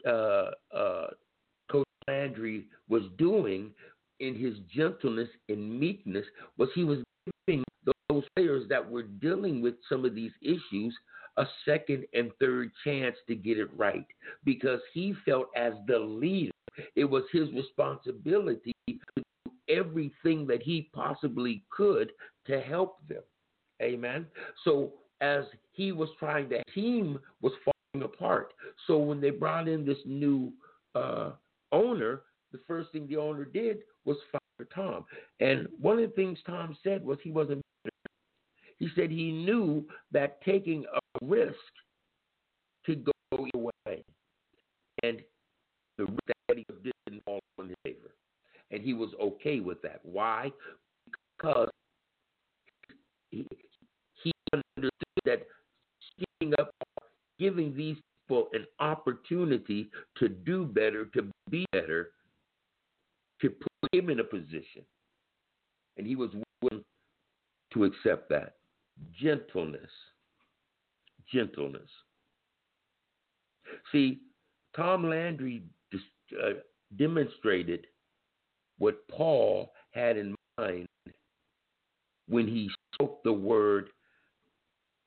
uh, 0.06 0.50
uh, 0.74 1.06
Landry 2.08 2.66
was 2.88 3.02
doing 3.18 3.72
in 4.20 4.34
his 4.34 4.54
gentleness 4.72 5.28
and 5.48 5.80
meekness 5.80 6.26
was 6.56 6.68
he 6.74 6.84
was 6.84 6.98
giving 7.46 7.64
those 8.08 8.24
players 8.36 8.68
that 8.68 8.88
were 8.88 9.02
dealing 9.02 9.60
with 9.62 9.74
some 9.88 10.04
of 10.04 10.14
these 10.14 10.32
issues 10.42 10.94
a 11.36 11.46
second 11.64 12.04
and 12.12 12.30
third 12.40 12.70
chance 12.84 13.16
to 13.26 13.34
get 13.34 13.58
it 13.58 13.68
right 13.76 14.06
because 14.44 14.80
he 14.92 15.14
felt 15.24 15.46
as 15.56 15.72
the 15.86 15.98
leader 15.98 16.52
it 16.96 17.04
was 17.04 17.24
his 17.32 17.50
responsibility 17.52 18.72
to 18.88 18.94
do 19.16 19.22
everything 19.68 20.46
that 20.46 20.62
he 20.62 20.90
possibly 20.92 21.62
could 21.70 22.12
to 22.46 22.60
help 22.60 22.98
them. 23.08 23.22
Amen? 23.82 24.26
So 24.64 24.92
as 25.20 25.44
he 25.72 25.92
was 25.92 26.08
trying 26.18 26.48
the 26.48 26.62
team 26.74 27.18
was 27.40 27.52
falling 27.64 28.04
apart. 28.04 28.52
So 28.86 28.98
when 28.98 29.20
they 29.20 29.30
brought 29.30 29.68
in 29.68 29.84
this 29.84 29.98
new 30.04 30.52
uh, 30.94 31.30
owner 31.72 32.22
the 32.52 32.60
first 32.66 32.90
thing 32.92 33.06
the 33.06 33.16
owner 33.16 33.44
did 33.44 33.78
was 34.04 34.16
fire 34.32 34.66
Tom. 34.74 35.04
And 35.40 35.68
one 35.80 35.98
of 35.98 36.08
the 36.10 36.14
things 36.16 36.38
Tom 36.46 36.76
said 36.82 37.04
was 37.04 37.18
he 37.22 37.30
wasn't. 37.30 37.62
He 38.78 38.88
said 38.94 39.10
he 39.10 39.30
knew 39.30 39.84
that 40.10 40.42
taking 40.42 40.84
a 40.94 41.24
risk 41.24 41.54
could 42.84 43.04
go 43.04 43.12
your 43.54 43.70
way, 43.86 44.02
and 45.02 45.20
the 45.98 46.06
risk 46.06 46.18
that 46.48 46.56
he 46.56 46.64
didn't 47.06 47.22
fall 47.24 47.40
in 47.58 47.68
his 47.68 47.76
favor, 47.84 48.14
and 48.70 48.82
he 48.82 48.94
was 48.94 49.10
okay 49.20 49.60
with 49.60 49.82
that. 49.82 50.00
Why? 50.02 50.50
Because 51.36 51.68
he, 53.30 53.46
he 54.22 54.32
understood 54.52 54.90
that 55.26 55.46
speaking 56.12 56.54
up, 56.58 56.70
giving 57.38 57.76
these 57.76 57.96
an 58.30 58.66
opportunity 58.78 59.90
to 60.18 60.28
do 60.28 60.64
better, 60.64 61.06
to 61.06 61.30
be 61.50 61.66
better, 61.72 62.10
to 63.40 63.50
put 63.50 63.94
him 63.94 64.10
in 64.10 64.20
a 64.20 64.24
position. 64.24 64.82
And 65.96 66.06
he 66.06 66.16
was 66.16 66.30
willing 66.62 66.84
to 67.72 67.84
accept 67.84 68.28
that. 68.30 68.54
Gentleness. 69.18 69.90
Gentleness. 71.32 71.88
See, 73.92 74.20
Tom 74.76 75.08
Landry 75.08 75.62
uh, 75.94 76.50
demonstrated 76.96 77.86
what 78.78 79.06
Paul 79.08 79.72
had 79.92 80.16
in 80.16 80.34
mind 80.58 80.86
when 82.28 82.46
he 82.46 82.70
spoke 82.94 83.22
the 83.22 83.32
word 83.32 83.90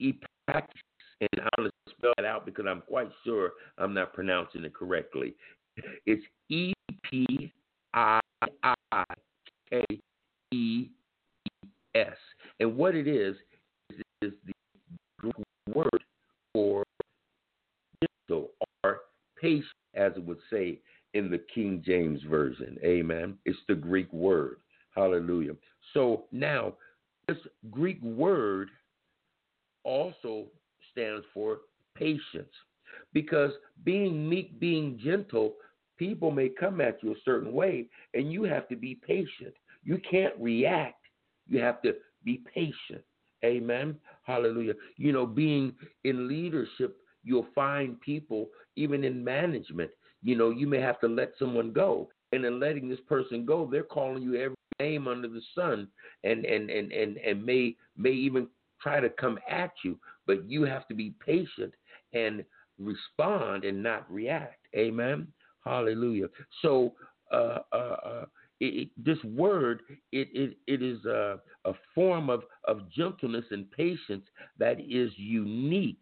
epitaxis. 0.02 0.68
And 1.32 1.42
to 1.66 1.72
spell 1.90 2.14
it 2.18 2.26
out 2.26 2.46
because 2.46 2.66
I'm 2.68 2.82
quite 2.82 3.10
sure 3.24 3.52
I'm 3.78 3.94
not 3.94 4.14
pronouncing 4.14 4.64
it 4.64 4.74
correctly. 4.74 5.36
It's 6.06 6.24
E 6.50 6.74
P 7.10 7.52
I 7.94 8.20
I 8.64 9.04
K 9.70 9.84
E 10.52 10.88
S. 11.96 12.18
And 12.60 12.76
what 12.76 12.96
it 12.96 13.08
is, 13.08 13.36
is 14.22 14.34
the 14.46 14.54
Greek 15.20 15.34
word 15.74 16.04
for 16.54 16.84
gentle 18.30 18.52
or 18.84 19.02
patient, 19.40 19.66
as 19.96 20.14
it 20.16 20.24
would 20.26 20.40
say 20.50 20.80
in 21.14 21.30
the 21.30 21.42
King 21.54 21.84
James 21.86 22.22
Version. 22.24 22.78
Amen. 22.84 23.38
It's 23.46 23.60
the 23.68 23.76
Greek 23.76 24.12
word. 24.12 24.58
Hallelujah. 24.96 25.54
So 25.94 26.26
now, 26.32 26.74
this 27.28 27.38
Greek 27.72 28.02
word 28.02 28.70
also 29.84 30.46
stands 30.94 31.26
for 31.34 31.60
patience. 31.96 32.54
Because 33.12 33.52
being 33.84 34.30
meek, 34.30 34.60
being 34.60 35.00
gentle, 35.04 35.56
people 35.98 36.32
may 36.32 36.50
come 36.50 36.82
at 36.82 37.04
you 37.04 37.12
a 37.12 37.22
certain 37.26 37.52
way, 37.52 37.88
and 38.14 38.32
you 38.32 38.44
have 38.44 38.68
to 38.70 38.76
be 38.76 38.96
patient. 38.96 39.54
You 39.84 40.00
can't 40.10 40.34
react. 40.40 41.02
You 41.48 41.60
have 41.60 41.82
to 41.82 41.96
be 42.24 42.42
patient. 42.54 43.04
Amen. 43.44 43.98
Hallelujah. 44.24 44.74
You 44.96 45.12
know, 45.12 45.26
being 45.26 45.74
in 46.06 46.28
leadership, 46.28 46.98
you'll 47.24 47.48
find 47.54 48.00
people, 48.00 48.48
even 48.76 49.04
in 49.04 49.24
management, 49.24 49.92
you 50.24 50.38
know, 50.38 50.50
you 50.50 50.68
may 50.68 50.80
have 50.80 51.00
to 51.02 51.08
let 51.08 51.34
someone 51.38 51.72
go. 51.72 52.10
And 52.32 52.46
in 52.46 52.60
letting 52.60 52.90
this 52.90 53.02
person 53.08 53.46
go, 53.46 53.68
they're 53.70 53.84
calling 53.84 54.24
you 54.24 54.36
every 54.36 54.56
name 54.80 55.08
under 55.08 55.28
the 55.28 55.42
sun 55.54 55.88
and 56.24 56.46
and 56.46 56.70
and 56.70 56.92
and, 56.92 57.18
and 57.18 57.46
may 57.46 57.76
may 57.96 58.12
even 58.12 58.48
try 58.82 59.00
to 59.00 59.10
come 59.10 59.38
at 59.48 59.72
you. 59.84 60.00
But 60.26 60.50
you 60.50 60.64
have 60.64 60.88
to 60.88 60.94
be 60.94 61.14
patient 61.26 61.74
and 62.14 62.44
respond 62.80 63.66
and 63.66 63.82
not 63.82 64.12
react. 64.12 64.68
Amen. 64.76 65.28
Hallelujah. 65.66 66.28
So 66.62 66.94
uh, 67.32 67.60
uh, 67.72 67.76
uh, 67.76 68.26
it, 68.60 68.66
it, 68.66 68.90
this 68.98 69.22
word 69.24 69.82
it, 70.12 70.30
it, 70.34 70.58
it 70.68 70.82
is 70.82 71.04
a, 71.06 71.40
a 71.66 71.74
form 71.96 72.30
of, 72.30 72.44
of 72.68 72.92
gentleness 72.92 73.46
and 73.52 73.70
patience 73.72 74.26
that 74.60 74.80
is 74.80 75.12
unique 75.18 75.98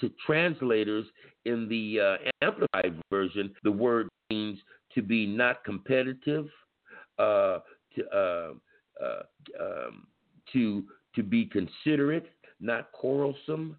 to 0.00 0.10
translators 0.24 1.04
in 1.44 1.68
the 1.68 2.00
uh, 2.00 2.30
amplified 2.42 3.00
version. 3.10 3.54
The 3.64 3.72
word 3.72 4.08
means 4.30 4.58
to 4.94 5.02
be 5.02 5.26
not 5.26 5.62
competitive, 5.64 6.46
uh, 7.18 7.58
to 7.94 8.08
uh, 8.14 8.52
um, 9.60 10.06
to 10.52 10.84
to 11.14 11.22
be 11.22 11.46
considerate, 11.46 12.26
not 12.60 12.92
quarrelsome, 12.92 13.76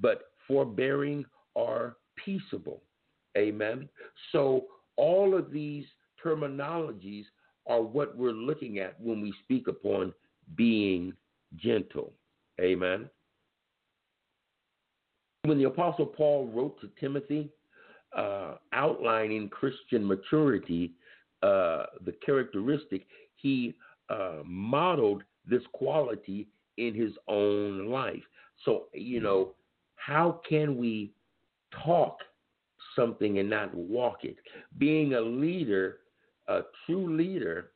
but 0.00 0.32
forbearing 0.46 1.24
or 1.54 1.96
peaceable. 2.16 2.82
Amen. 3.36 3.88
So 4.32 4.66
all 4.96 5.36
of 5.36 5.50
these 5.50 5.84
terminologies 6.24 7.24
are 7.66 7.82
what 7.82 8.16
we're 8.16 8.32
looking 8.32 8.78
at 8.78 9.00
when 9.00 9.20
we 9.20 9.32
speak 9.44 9.68
upon 9.68 10.12
being 10.56 11.12
gentle. 11.56 12.12
Amen. 12.60 13.08
When 15.44 15.58
the 15.58 15.64
Apostle 15.64 16.06
Paul 16.06 16.48
wrote 16.48 16.80
to 16.80 16.90
Timothy, 17.00 17.50
uh, 18.16 18.56
outlining 18.72 19.48
Christian 19.48 20.06
maturity, 20.06 20.92
uh, 21.42 21.84
the 22.04 22.14
characteristic, 22.24 23.06
he 23.36 23.74
uh, 24.08 24.38
modeled 24.44 25.24
this 25.46 25.62
quality 25.72 26.48
in 26.76 26.94
his 26.94 27.12
own 27.28 27.88
life. 27.88 28.22
So, 28.64 28.84
you 28.92 29.20
know, 29.20 29.50
how 29.96 30.40
can 30.48 30.76
we 30.76 31.12
talk 31.84 32.18
something 32.94 33.38
and 33.38 33.48
not 33.48 33.74
walk 33.74 34.24
it. 34.24 34.36
Being 34.78 35.14
a 35.14 35.20
leader, 35.20 35.98
a 36.48 36.60
true 36.86 37.16
leader, 37.16 37.70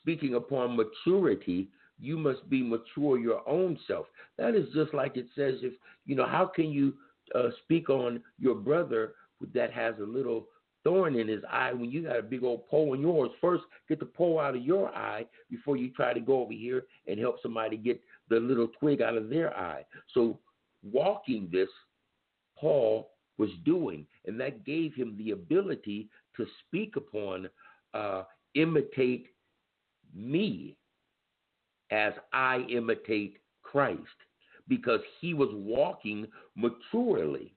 speaking 0.00 0.34
upon 0.34 0.76
maturity, 0.76 1.68
you 2.00 2.16
must 2.16 2.48
be 2.48 2.62
mature 2.62 3.18
your 3.18 3.48
own 3.48 3.78
self. 3.86 4.06
That 4.38 4.54
is 4.54 4.66
just 4.74 4.94
like 4.94 5.16
it 5.16 5.26
says, 5.36 5.56
if 5.62 5.74
you 6.06 6.16
know, 6.16 6.26
how 6.26 6.46
can 6.46 6.70
you 6.70 6.94
uh, 7.34 7.50
speak 7.62 7.90
on 7.90 8.22
your 8.38 8.54
brother 8.54 9.14
that 9.54 9.72
has 9.72 9.94
a 10.00 10.04
little 10.04 10.48
thorn 10.84 11.16
in 11.16 11.28
his 11.28 11.42
eye 11.50 11.72
when 11.72 11.90
you 11.90 12.02
got 12.02 12.18
a 12.18 12.22
big 12.22 12.42
old 12.42 12.68
pole 12.68 12.94
in 12.94 13.00
yours? 13.00 13.30
First, 13.40 13.64
get 13.88 13.98
the 13.98 14.06
pole 14.06 14.40
out 14.40 14.56
of 14.56 14.62
your 14.62 14.88
eye 14.94 15.26
before 15.50 15.76
you 15.76 15.90
try 15.90 16.12
to 16.12 16.20
go 16.20 16.40
over 16.42 16.52
here 16.52 16.84
and 17.06 17.18
help 17.18 17.36
somebody 17.42 17.76
get 17.76 18.00
the 18.28 18.36
little 18.36 18.68
twig 18.80 19.02
out 19.02 19.16
of 19.16 19.28
their 19.28 19.56
eye. 19.56 19.84
So, 20.14 20.38
walking 20.82 21.48
this, 21.52 21.68
Paul 22.58 23.10
was 23.38 23.50
doing, 23.64 24.06
and 24.26 24.38
that 24.40 24.64
gave 24.64 24.94
him 24.94 25.16
the 25.18 25.32
ability 25.32 26.08
to 26.36 26.46
speak 26.66 26.96
upon, 26.96 27.48
uh, 27.94 28.24
imitate 28.54 29.26
me 30.14 30.76
as 31.90 32.12
I 32.32 32.64
imitate 32.70 33.38
Christ 33.62 34.00
because 34.68 35.00
he 35.20 35.34
was 35.34 35.50
walking 35.52 36.26
maturely 36.56 37.54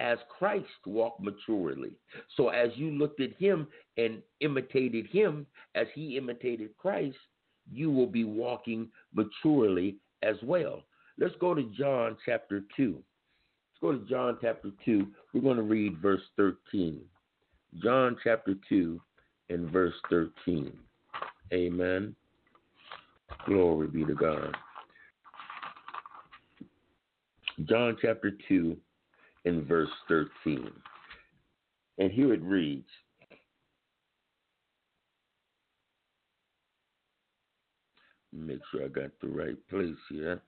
as 0.00 0.18
Christ 0.38 0.66
walked 0.84 1.22
maturely. 1.22 1.92
So 2.36 2.48
as 2.48 2.70
you 2.74 2.90
looked 2.90 3.20
at 3.20 3.34
him 3.36 3.66
and 3.96 4.22
imitated 4.40 5.06
him 5.06 5.46
as 5.74 5.86
he 5.94 6.16
imitated 6.16 6.76
Christ, 6.76 7.16
you 7.72 7.90
will 7.90 8.06
be 8.06 8.24
walking 8.24 8.88
maturely 9.14 9.96
as 10.22 10.36
well. 10.42 10.82
Let's 11.18 11.34
go 11.40 11.54
to 11.54 11.62
John 11.76 12.16
chapter 12.24 12.62
2. 12.76 12.92
Let's 12.94 13.80
go 13.80 13.92
to 13.92 14.08
John 14.08 14.38
chapter 14.40 14.70
2. 14.84 15.06
We're 15.32 15.40
going 15.40 15.56
to 15.56 15.62
read 15.62 15.98
verse 15.98 16.22
13. 16.36 17.00
John 17.82 18.16
chapter 18.22 18.54
2 18.68 19.00
and 19.48 19.70
verse 19.70 19.94
13. 20.10 20.72
Amen. 21.52 22.14
Glory 23.46 23.88
be 23.88 24.04
to 24.04 24.14
God. 24.14 24.54
John 27.64 27.96
chapter 28.00 28.32
2 28.48 28.76
and 29.46 29.66
verse 29.66 29.88
13. 30.08 30.70
And 31.98 32.12
here 32.12 32.34
it 32.34 32.42
reads 32.42 32.86
Make 38.32 38.60
sure 38.70 38.84
I 38.84 38.88
got 38.88 39.12
the 39.22 39.28
right 39.28 39.56
place 39.70 39.96
here. 40.10 40.42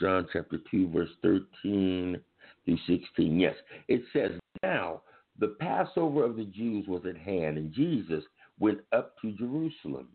John 0.00 0.28
chapter 0.32 0.58
2, 0.70 0.88
verse 0.90 1.08
13 1.22 2.20
through 2.64 2.78
16. 2.86 3.40
Yes, 3.40 3.54
it 3.88 4.02
says, 4.12 4.32
Now 4.62 5.02
the 5.38 5.56
Passover 5.60 6.24
of 6.24 6.36
the 6.36 6.44
Jews 6.44 6.86
was 6.86 7.02
at 7.08 7.16
hand, 7.16 7.58
and 7.58 7.72
Jesus 7.72 8.22
went 8.60 8.80
up 8.92 9.14
to 9.22 9.32
Jerusalem. 9.32 10.08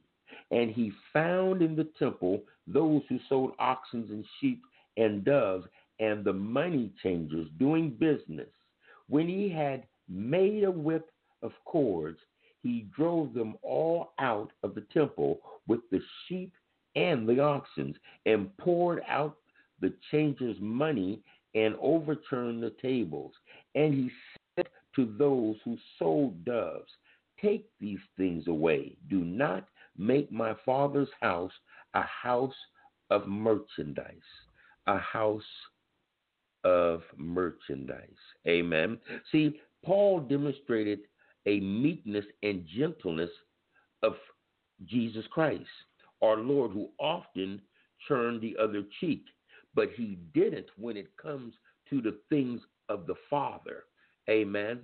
And 0.51 0.71
he 0.71 0.93
found 1.11 1.61
in 1.61 1.75
the 1.75 1.89
temple 1.99 2.43
those 2.67 3.01
who 3.09 3.19
sold 3.27 3.51
oxen 3.59 4.07
and 4.09 4.23
sheep 4.39 4.61
and 4.95 5.25
doves 5.25 5.65
and 5.99 6.23
the 6.23 6.33
money 6.33 6.91
changers 7.01 7.47
doing 7.57 7.91
business. 7.91 8.49
When 9.09 9.27
he 9.27 9.49
had 9.49 9.83
made 10.09 10.63
a 10.63 10.71
whip 10.71 11.09
of 11.41 11.51
cords, 11.65 12.19
he 12.61 12.87
drove 12.95 13.33
them 13.33 13.55
all 13.61 14.13
out 14.19 14.51
of 14.63 14.75
the 14.75 14.85
temple 14.93 15.39
with 15.67 15.81
the 15.91 16.01
sheep 16.27 16.53
and 16.95 17.27
the 17.27 17.39
oxen 17.39 17.93
and 18.25 18.55
poured 18.57 19.01
out 19.07 19.37
the 19.79 19.93
changers' 20.11 20.57
money 20.59 21.21
and 21.55 21.75
overturned 21.81 22.61
the 22.61 22.73
tables. 22.81 23.33
And 23.75 23.93
he 23.93 24.11
said 24.55 24.67
to 24.95 25.15
those 25.17 25.55
who 25.63 25.77
sold 25.99 26.43
doves, 26.45 26.91
Take 27.41 27.69
these 27.79 27.99
things 28.17 28.47
away. 28.47 28.97
Do 29.09 29.23
not 29.23 29.67
make 29.97 30.31
my 30.31 30.55
father's 30.65 31.09
house 31.21 31.51
a 31.93 32.01
house 32.01 32.55
of 33.09 33.27
merchandise, 33.27 34.17
a 34.87 34.97
house 34.97 35.43
of 36.67 37.01
merchandise. 37.15 38.09
Amen. 38.45 38.97
See, 39.31 39.57
Paul 39.85 40.19
demonstrated 40.19 40.99
a 41.45 41.61
meekness 41.61 42.25
and 42.43 42.65
gentleness 42.77 43.29
of 44.03 44.15
Jesus 44.85 45.25
Christ, 45.31 45.63
our 46.21 46.35
Lord, 46.35 46.71
who 46.71 46.89
often 46.99 47.61
turned 48.05 48.41
the 48.41 48.55
other 48.61 48.83
cheek, 48.99 49.23
but 49.75 49.89
he 49.95 50.19
didn't 50.33 50.67
when 50.77 50.97
it 50.97 51.07
comes 51.21 51.53
to 51.89 52.01
the 52.01 52.17
things 52.29 52.59
of 52.89 53.07
the 53.07 53.15
Father. 53.29 53.85
Amen. 54.29 54.81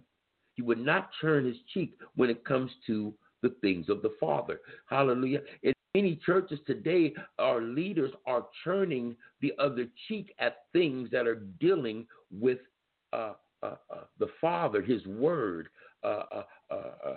He 0.55 0.61
would 0.61 0.79
not 0.79 1.09
turn 1.19 1.45
his 1.45 1.57
cheek 1.73 1.95
when 2.15 2.29
it 2.29 2.45
comes 2.45 2.71
to 2.87 3.13
the 3.41 3.53
things 3.59 3.89
of 3.89 4.01
the 4.01 4.13
Father. 4.21 4.61
Hallelujah. 4.89 5.41
In 5.63 5.73
many 5.95 6.19
churches 6.25 6.59
today, 6.65 7.13
our 7.39 7.61
leaders 7.61 8.11
are 8.25 8.45
turning 8.63 9.15
the 9.41 9.53
other 9.59 9.85
cheek 10.07 10.33
at 10.39 10.65
things 10.73 11.09
that 11.11 11.27
are 11.27 11.43
dealing 11.59 12.05
with 12.31 12.59
uh, 13.11 13.33
uh, 13.61 13.75
uh, 13.91 14.03
the 14.19 14.27
Father, 14.41 14.81
His 14.81 15.05
Word, 15.05 15.69
uh, 16.03 16.23
uh, 16.31 16.43
uh, 16.71 17.15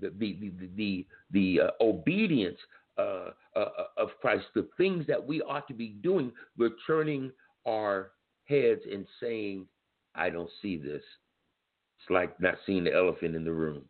the 0.00 0.10
the 0.18 0.36
the 0.40 0.68
the, 0.76 1.06
the 1.32 1.60
obedience 1.80 2.58
of 2.96 4.08
Christ, 4.20 4.46
the 4.54 4.68
things 4.76 5.06
that 5.06 5.24
we 5.24 5.42
ought 5.42 5.68
to 5.68 5.74
be 5.74 5.88
doing. 6.02 6.32
We're 6.56 6.70
turning 6.86 7.30
our 7.66 8.12
heads 8.44 8.80
and 8.90 9.06
saying, 9.20 9.66
"I 10.14 10.30
don't 10.30 10.50
see 10.62 10.76
this." 10.76 11.02
It's 12.00 12.10
like 12.10 12.40
not 12.40 12.54
seeing 12.64 12.84
the 12.84 12.94
elephant 12.94 13.36
in 13.36 13.44
the 13.44 13.52
room. 13.52 13.84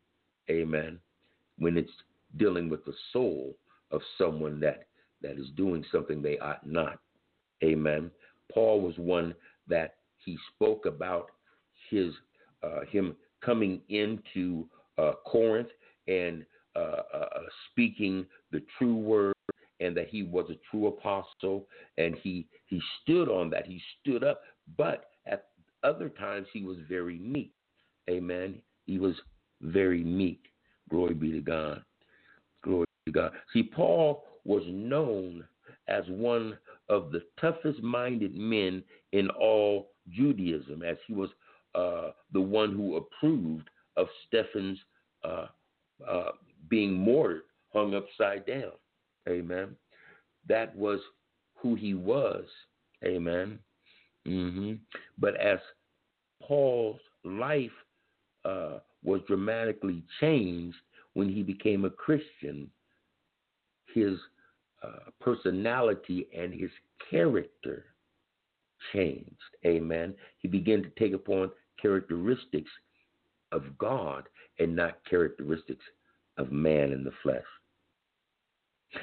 Amen 0.50 0.98
when 1.58 1.76
it's 1.76 1.90
dealing 2.36 2.68
with 2.68 2.84
the 2.84 2.94
soul 3.12 3.54
of 3.90 4.00
someone 4.16 4.60
that 4.60 4.84
that 5.22 5.38
is 5.38 5.48
doing 5.56 5.84
something 5.90 6.22
they 6.22 6.38
ought 6.38 6.66
not. 6.66 6.98
Amen. 7.62 8.10
Paul 8.52 8.80
was 8.80 8.96
one 8.98 9.34
that 9.66 9.96
he 10.24 10.38
spoke 10.54 10.86
about 10.86 11.30
his 11.90 12.12
uh, 12.62 12.80
him 12.90 13.16
coming 13.44 13.80
into 13.88 14.66
uh, 14.96 15.12
Corinth 15.26 15.68
and 16.06 16.44
uh, 16.76 17.02
uh, 17.12 17.26
uh, 17.34 17.40
speaking 17.70 18.26
the 18.52 18.62
true 18.78 18.96
word, 18.96 19.34
and 19.80 19.96
that 19.96 20.08
he 20.08 20.22
was 20.22 20.48
a 20.50 20.58
true 20.70 20.86
apostle, 20.86 21.66
and 21.96 22.16
he 22.22 22.46
he 22.66 22.80
stood 23.02 23.28
on 23.28 23.50
that. 23.50 23.66
He 23.66 23.80
stood 24.00 24.24
up, 24.24 24.42
but 24.76 25.06
at 25.26 25.46
other 25.82 26.08
times 26.08 26.46
he 26.52 26.62
was 26.62 26.76
very 26.88 27.18
meek. 27.18 27.52
Amen. 28.08 28.56
He 28.86 28.98
was 28.98 29.14
very 29.60 30.02
meek. 30.02 30.44
Glory 30.90 31.14
be 31.14 31.32
to 31.32 31.40
God. 31.40 31.82
God. 33.12 33.32
See, 33.52 33.62
Paul 33.62 34.24
was 34.44 34.62
known 34.66 35.44
as 35.88 36.04
one 36.08 36.56
of 36.88 37.10
the 37.12 37.22
toughest 37.40 37.82
minded 37.82 38.34
men 38.34 38.82
in 39.12 39.30
all 39.30 39.90
Judaism, 40.10 40.82
as 40.82 40.96
he 41.06 41.14
was 41.14 41.30
uh, 41.74 42.10
the 42.32 42.40
one 42.40 42.72
who 42.72 42.96
approved 42.96 43.68
of 43.96 44.06
Stephen's 44.26 44.78
uh, 45.24 45.46
uh, 46.06 46.30
being 46.68 46.92
martyred, 46.92 47.42
hung 47.72 47.94
upside 47.94 48.46
down. 48.46 48.72
Amen. 49.28 49.76
That 50.48 50.74
was 50.76 51.00
who 51.56 51.74
he 51.74 51.94
was. 51.94 52.44
Amen. 53.04 53.58
Mm-hmm. 54.26 54.74
But 55.18 55.36
as 55.36 55.58
Paul's 56.42 57.00
life 57.24 57.70
uh, 58.44 58.78
was 59.02 59.20
dramatically 59.26 60.02
changed 60.20 60.76
when 61.14 61.28
he 61.28 61.42
became 61.42 61.84
a 61.84 61.90
Christian. 61.90 62.70
His 63.94 64.18
uh, 64.82 65.10
personality 65.20 66.28
and 66.36 66.52
his 66.52 66.70
character 67.10 67.84
changed. 68.92 69.28
Amen. 69.66 70.14
He 70.38 70.48
began 70.48 70.82
to 70.82 70.90
take 70.98 71.12
upon 71.12 71.50
characteristics 71.80 72.70
of 73.52 73.76
God 73.78 74.28
and 74.58 74.74
not 74.74 74.98
characteristics 75.08 75.84
of 76.36 76.52
man 76.52 76.92
in 76.92 77.04
the 77.04 77.12
flesh. 77.22 77.42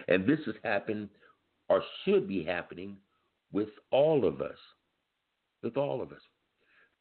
And 0.08 0.28
this 0.28 0.40
has 0.46 0.56
happened 0.64 1.10
or 1.70 1.84
should 2.04 2.28
be 2.28 2.44
happening 2.44 2.98
with 3.52 3.70
all 3.92 4.26
of 4.26 4.42
us. 4.42 4.58
With 5.64 5.78
all 5.78 6.02
of 6.02 6.12
us. 6.12 6.22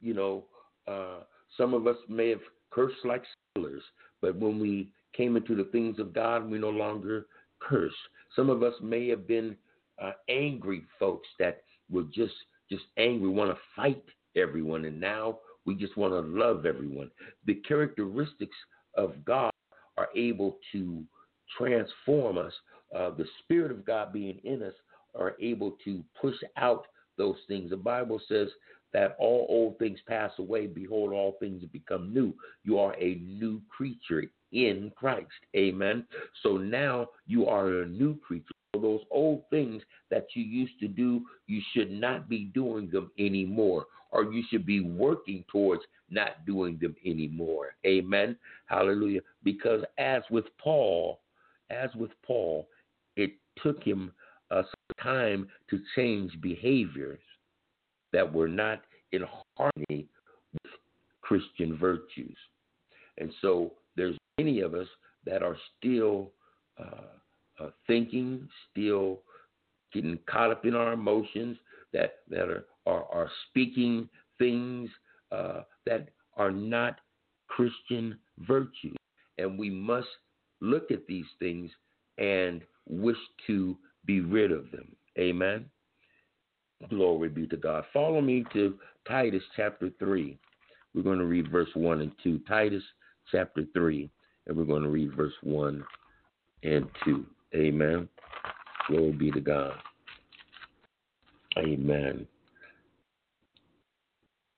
You 0.01 0.13
know, 0.13 0.45
uh, 0.87 1.23
some 1.57 1.73
of 1.73 1.87
us 1.87 1.97
may 2.09 2.29
have 2.29 2.41
cursed 2.71 3.05
like 3.05 3.23
sailors, 3.55 3.83
but 4.21 4.35
when 4.35 4.59
we 4.59 4.91
came 5.13 5.37
into 5.37 5.55
the 5.55 5.65
things 5.65 5.99
of 5.99 6.13
God, 6.13 6.49
we 6.49 6.57
no 6.57 6.69
longer 6.69 7.27
curse. 7.59 7.93
Some 8.35 8.49
of 8.49 8.63
us 8.63 8.73
may 8.81 9.07
have 9.09 9.27
been 9.27 9.55
uh, 10.01 10.11
angry 10.29 10.83
folks 10.99 11.27
that 11.39 11.63
were 11.89 12.05
just 12.13 12.33
just 12.69 12.83
angry, 12.97 13.29
want 13.29 13.51
to 13.51 13.57
fight 13.75 14.03
everyone, 14.35 14.85
and 14.85 14.99
now 14.99 15.37
we 15.65 15.75
just 15.75 15.95
want 15.97 16.13
to 16.13 16.19
love 16.19 16.65
everyone. 16.65 17.11
The 17.45 17.55
characteristics 17.67 18.55
of 18.95 19.23
God 19.23 19.51
are 19.97 20.09
able 20.15 20.57
to 20.71 21.03
transform 21.57 22.37
us. 22.37 22.53
Uh, 22.95 23.11
the 23.11 23.25
Spirit 23.43 23.71
of 23.71 23.85
God 23.85 24.11
being 24.11 24.39
in 24.43 24.63
us 24.63 24.73
are 25.17 25.35
able 25.39 25.77
to 25.85 26.03
push 26.19 26.35
out 26.57 26.85
those 27.17 27.37
things. 27.47 27.69
The 27.69 27.77
Bible 27.77 28.19
says 28.27 28.49
that 28.93 29.15
all 29.19 29.45
old 29.49 29.77
things 29.79 29.99
pass 30.07 30.31
away. 30.39 30.67
Behold, 30.67 31.11
all 31.11 31.35
things 31.39 31.63
become 31.71 32.13
new. 32.13 32.33
You 32.63 32.79
are 32.79 32.95
a 32.95 33.15
new 33.15 33.61
creature 33.69 34.23
in 34.55 34.91
Christ. 34.95 35.27
Amen. 35.55 36.05
So 36.41 36.57
now 36.57 37.09
you 37.27 37.45
are 37.45 37.81
a 37.81 37.85
new 37.85 38.17
creature. 38.19 38.45
Those 38.73 39.01
old 39.11 39.43
things 39.49 39.83
that 40.09 40.27
you 40.33 40.43
used 40.43 40.79
to 40.79 40.87
do, 40.87 41.21
you 41.47 41.61
should 41.73 41.91
not 41.91 42.27
be 42.27 42.45
doing 42.53 42.89
them 42.89 43.11
anymore, 43.19 43.85
or 44.11 44.23
you 44.33 44.43
should 44.49 44.65
be 44.65 44.81
working 44.81 45.43
towards 45.51 45.83
not 46.09 46.45
doing 46.45 46.77
them 46.81 46.95
anymore. 47.05 47.75
Amen. 47.85 48.37
Hallelujah. 48.65 49.21
Because 49.43 49.83
as 49.97 50.23
with 50.29 50.45
Paul, 50.57 51.19
as 51.69 51.89
with 51.95 52.11
Paul, 52.25 52.67
it 53.15 53.31
took 53.61 53.83
him 53.83 54.11
uh, 54.51 54.63
some 54.63 55.03
time 55.03 55.47
to 55.69 55.79
change 55.95 56.31
behaviors 56.41 57.19
that 58.13 58.31
were 58.31 58.47
not 58.47 58.81
in 59.11 59.23
harmony 59.57 60.07
with 60.53 60.71
Christian 61.21 61.77
virtues. 61.77 62.37
And 63.17 63.31
so 63.41 63.71
there's 63.95 64.17
many 64.37 64.61
of 64.61 64.73
us 64.73 64.87
that 65.25 65.43
are 65.43 65.57
still 65.77 66.31
uh, 66.79 67.63
uh, 67.63 67.69
thinking, 67.87 68.47
still 68.71 69.21
getting 69.93 70.19
caught 70.29 70.51
up 70.51 70.65
in 70.65 70.75
our 70.75 70.93
emotions, 70.93 71.57
that, 71.93 72.19
that 72.29 72.49
are, 72.49 72.65
are, 72.85 73.05
are 73.11 73.31
speaking 73.49 74.09
things 74.37 74.89
uh, 75.31 75.61
that 75.85 76.09
are 76.35 76.51
not 76.51 76.99
Christian 77.47 78.17
virtues. 78.39 78.95
And 79.37 79.57
we 79.57 79.69
must 79.69 80.07
look 80.61 80.91
at 80.91 81.07
these 81.07 81.25
things 81.39 81.71
and 82.17 82.61
wish 82.87 83.17
to 83.47 83.77
be 84.05 84.21
rid 84.21 84.51
of 84.51 84.69
them. 84.71 84.95
Amen. 85.17 85.65
Glory 86.89 87.29
be 87.29 87.47
to 87.47 87.57
God. 87.57 87.85
Follow 87.93 88.21
me 88.21 88.43
to 88.53 88.77
Titus 89.07 89.43
chapter 89.55 89.89
3. 89.97 90.37
We're 90.93 91.03
going 91.03 91.19
to 91.19 91.25
read 91.25 91.51
verse 91.51 91.69
1 91.73 92.01
and 92.01 92.11
2. 92.23 92.39
Titus 92.47 92.83
chapter 93.31 93.63
3, 93.73 94.09
and 94.47 94.57
we're 94.57 94.63
going 94.65 94.83
to 94.83 94.89
read 94.89 95.15
verse 95.15 95.33
1 95.43 95.83
and 96.63 96.87
2. 97.03 97.25
Amen. 97.55 98.07
Glory 98.87 99.11
be 99.11 99.31
to 99.31 99.41
God. 99.41 99.73
Amen. 101.57 102.27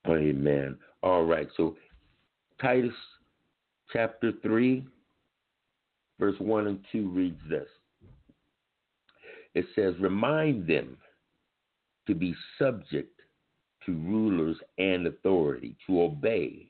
Amen. 0.08 0.78
All 1.04 1.26
right. 1.26 1.48
So, 1.56 1.76
Titus 2.62 2.94
chapter 3.94 4.32
3, 4.42 4.86
verse 6.20 6.36
1 6.40 6.68
and 6.68 6.80
2 6.92 7.10
reads 7.10 7.40
this 7.50 7.68
it 9.58 9.66
says, 9.74 9.96
Remind 10.00 10.68
them 10.68 10.98
to 12.06 12.14
be 12.14 12.36
subject 12.60 13.20
to 13.86 13.94
rulers 13.94 14.58
and 14.78 15.08
authority, 15.08 15.76
to 15.88 16.04
obey, 16.04 16.70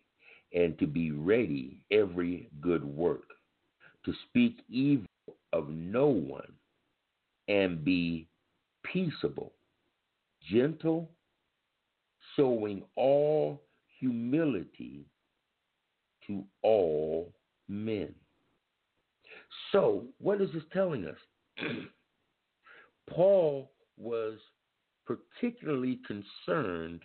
and 0.58 0.78
to 0.80 0.88
be 0.88 1.12
ready 1.12 1.84
every 1.92 2.50
good 2.62 2.84
work, 2.84 3.30
to 4.04 4.14
speak 4.28 4.58
evil 4.72 5.06
of 5.54 5.70
no 5.70 6.08
one, 6.08 6.52
and 7.48 7.86
be 7.86 8.28
peaceable, 8.84 9.54
gentle, 10.50 11.12
showing 12.36 12.82
all 12.96 13.62
humility 14.00 15.06
to 16.26 16.44
all 16.64 17.32
men. 17.70 18.14
So, 19.72 20.06
what 20.18 20.42
is 20.42 20.50
this 20.56 20.64
telling 20.74 21.06
us? 21.06 21.18
Paul 23.12 23.70
was 23.96 24.40
particularly 25.06 26.00
concerned 26.08 27.02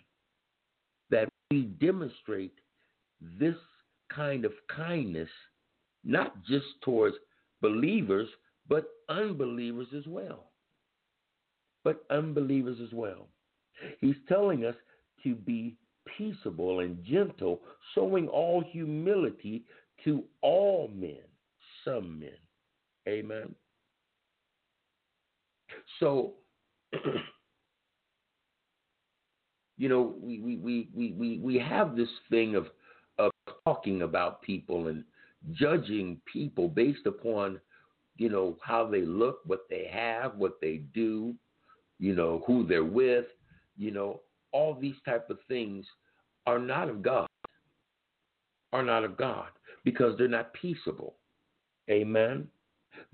that 1.11 1.29
we 1.51 1.65
demonstrate 1.79 2.53
this 3.39 3.55
kind 4.13 4.45
of 4.45 4.51
kindness 4.73 5.29
not 6.03 6.43
just 6.45 6.65
towards 6.83 7.15
believers, 7.61 8.27
but 8.67 8.85
unbelievers 9.09 9.87
as 9.95 10.05
well. 10.07 10.51
But 11.83 12.03
unbelievers 12.09 12.77
as 12.83 12.93
well. 12.93 13.27
He's 13.99 14.15
telling 14.27 14.65
us 14.65 14.75
to 15.23 15.35
be 15.35 15.75
peaceable 16.17 16.81
and 16.81 17.03
gentle, 17.03 17.61
showing 17.95 18.27
all 18.27 18.61
humility 18.61 19.63
to 20.03 20.23
all 20.41 20.89
men, 20.93 21.23
some 21.85 22.19
men. 22.19 22.29
Amen. 23.07 23.55
So, 25.99 26.33
you 29.77 29.89
know, 29.89 30.15
we, 30.21 30.39
we, 30.39 30.89
we, 30.93 31.13
we, 31.17 31.39
we 31.39 31.59
have 31.59 31.95
this 31.95 32.09
thing 32.29 32.55
of, 32.55 32.67
talking 33.65 34.01
about 34.01 34.41
people 34.41 34.87
and 34.87 35.03
judging 35.51 36.19
people 36.31 36.67
based 36.67 37.05
upon, 37.05 37.59
you 38.17 38.29
know, 38.29 38.57
how 38.61 38.87
they 38.87 39.01
look, 39.01 39.39
what 39.45 39.65
they 39.69 39.89
have, 39.91 40.35
what 40.35 40.59
they 40.61 40.77
do, 40.93 41.33
you 41.99 42.15
know, 42.15 42.43
who 42.45 42.65
they're 42.65 42.83
with, 42.83 43.25
you 43.77 43.91
know, 43.91 44.21
all 44.51 44.73
these 44.79 44.95
type 45.05 45.29
of 45.29 45.37
things 45.47 45.85
are 46.45 46.59
not 46.59 46.89
of 46.89 47.01
God. 47.01 47.27
Are 48.71 48.83
not 48.83 49.03
of 49.03 49.17
God 49.17 49.49
because 49.83 50.17
they're 50.17 50.27
not 50.27 50.53
peaceable. 50.53 51.15
Amen. 51.89 52.47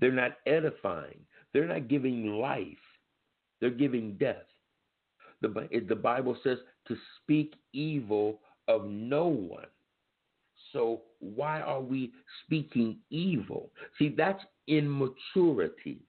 They're 0.00 0.12
not 0.12 0.38
edifying. 0.46 1.20
They're 1.52 1.66
not 1.66 1.88
giving 1.88 2.38
life, 2.38 2.66
they're 3.60 3.70
giving 3.70 4.14
death. 4.14 4.36
The, 5.42 5.68
the 5.88 5.96
Bible 5.96 6.36
says 6.44 6.58
to 6.86 6.96
speak 7.16 7.54
evil 7.72 8.40
of 8.68 8.86
no 8.86 9.26
one. 9.26 9.66
So 10.72 11.02
why 11.18 11.60
are 11.60 11.80
we 11.80 12.12
speaking 12.44 12.98
evil? 13.10 13.70
See, 13.98 14.14
that's 14.16 14.42
immaturity. 14.66 16.00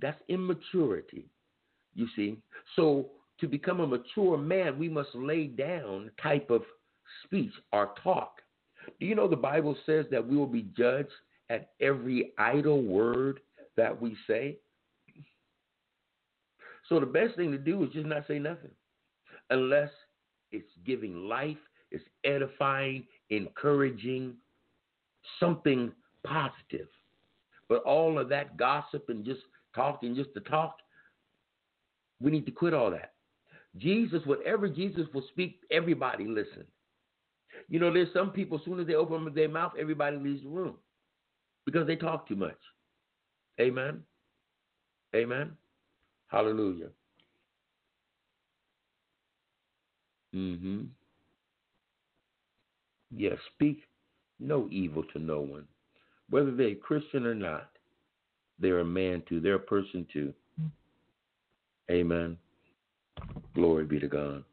That's 0.00 0.20
immaturity. 0.28 1.26
You 1.94 2.06
see? 2.16 2.38
So 2.74 3.10
to 3.40 3.48
become 3.48 3.80
a 3.80 3.86
mature 3.86 4.36
man, 4.36 4.78
we 4.78 4.88
must 4.88 5.14
lay 5.14 5.46
down 5.46 6.10
type 6.22 6.50
of 6.50 6.62
speech 7.24 7.52
or 7.72 7.92
talk. 8.02 8.40
Do 9.00 9.06
you 9.06 9.14
know 9.14 9.28
the 9.28 9.36
Bible 9.36 9.76
says 9.86 10.06
that 10.10 10.26
we 10.26 10.36
will 10.36 10.46
be 10.46 10.66
judged 10.76 11.10
at 11.50 11.70
every 11.80 12.32
idle 12.38 12.82
word 12.82 13.40
that 13.76 14.00
we 14.00 14.16
say. 14.26 14.58
So 16.88 17.00
the 17.00 17.06
best 17.06 17.36
thing 17.36 17.50
to 17.52 17.58
do 17.58 17.82
is 17.84 17.90
just 17.92 18.06
not 18.06 18.26
say 18.28 18.38
nothing 18.38 18.70
unless 19.50 19.90
it's 20.52 20.70
giving 20.84 21.28
life, 21.28 21.56
it's 21.90 22.04
edifying, 22.24 23.04
encouraging, 23.30 24.34
something 25.40 25.92
positive. 26.24 26.88
But 27.68 27.82
all 27.82 28.18
of 28.18 28.28
that 28.28 28.56
gossip 28.56 29.08
and 29.08 29.24
just 29.24 29.40
talking 29.74 30.14
just 30.14 30.32
to 30.34 30.40
talk, 30.40 30.78
we 32.20 32.30
need 32.30 32.46
to 32.46 32.52
quit 32.52 32.74
all 32.74 32.90
that. 32.90 33.12
Jesus, 33.76 34.22
whatever 34.24 34.68
Jesus 34.68 35.06
will 35.12 35.24
speak, 35.32 35.60
everybody 35.70 36.26
listen. 36.26 36.64
You 37.68 37.80
know, 37.80 37.92
there's 37.92 38.12
some 38.12 38.30
people, 38.30 38.58
as 38.58 38.64
soon 38.64 38.80
as 38.80 38.86
they 38.86 38.94
open 38.94 39.32
their 39.34 39.48
mouth, 39.48 39.72
everybody 39.78 40.16
leaves 40.16 40.42
the 40.42 40.48
room 40.48 40.74
because 41.64 41.86
they 41.86 41.96
talk 41.96 42.28
too 42.28 42.36
much. 42.36 42.56
Amen. 43.60 44.02
Amen. 45.14 45.52
Hallelujah. 46.28 46.88
Mm-hmm. 50.34 50.82
Yes, 53.14 53.36
speak 53.54 53.82
no 54.38 54.68
evil 54.70 55.04
to 55.12 55.18
no 55.18 55.40
one. 55.40 55.66
Whether 56.30 56.54
they're 56.54 56.74
Christian 56.74 57.26
or 57.26 57.34
not, 57.34 57.70
they're 58.58 58.80
a 58.80 58.84
man 58.84 59.22
too. 59.28 59.40
They're 59.40 59.54
a 59.54 59.60
person 59.60 60.06
too. 60.12 60.32
Amen. 61.90 62.36
Glory 63.54 63.84
be 63.84 64.00
to 64.00 64.08
God. 64.08 64.44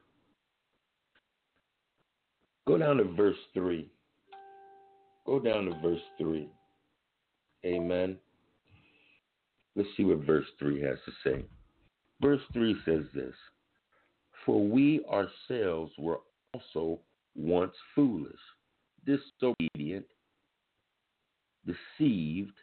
Go 2.67 2.77
down 2.77 2.97
to 2.97 3.03
verse 3.03 3.37
3. 3.53 3.89
Go 5.25 5.39
down 5.39 5.65
to 5.65 5.79
verse 5.81 6.01
3. 6.17 6.47
Amen. 7.65 8.17
Let's 9.75 9.89
see 9.97 10.03
what 10.03 10.19
verse 10.19 10.45
3 10.59 10.81
has 10.81 10.97
to 11.05 11.11
say. 11.23 11.45
Verse 12.21 12.41
3 12.53 12.75
says 12.85 13.03
this 13.13 13.33
For 14.45 14.63
we 14.63 15.03
ourselves 15.05 15.91
were 15.97 16.19
also 16.53 16.99
once 17.35 17.73
foolish, 17.95 18.31
disobedient, 19.05 20.05
deceived, 21.65 22.55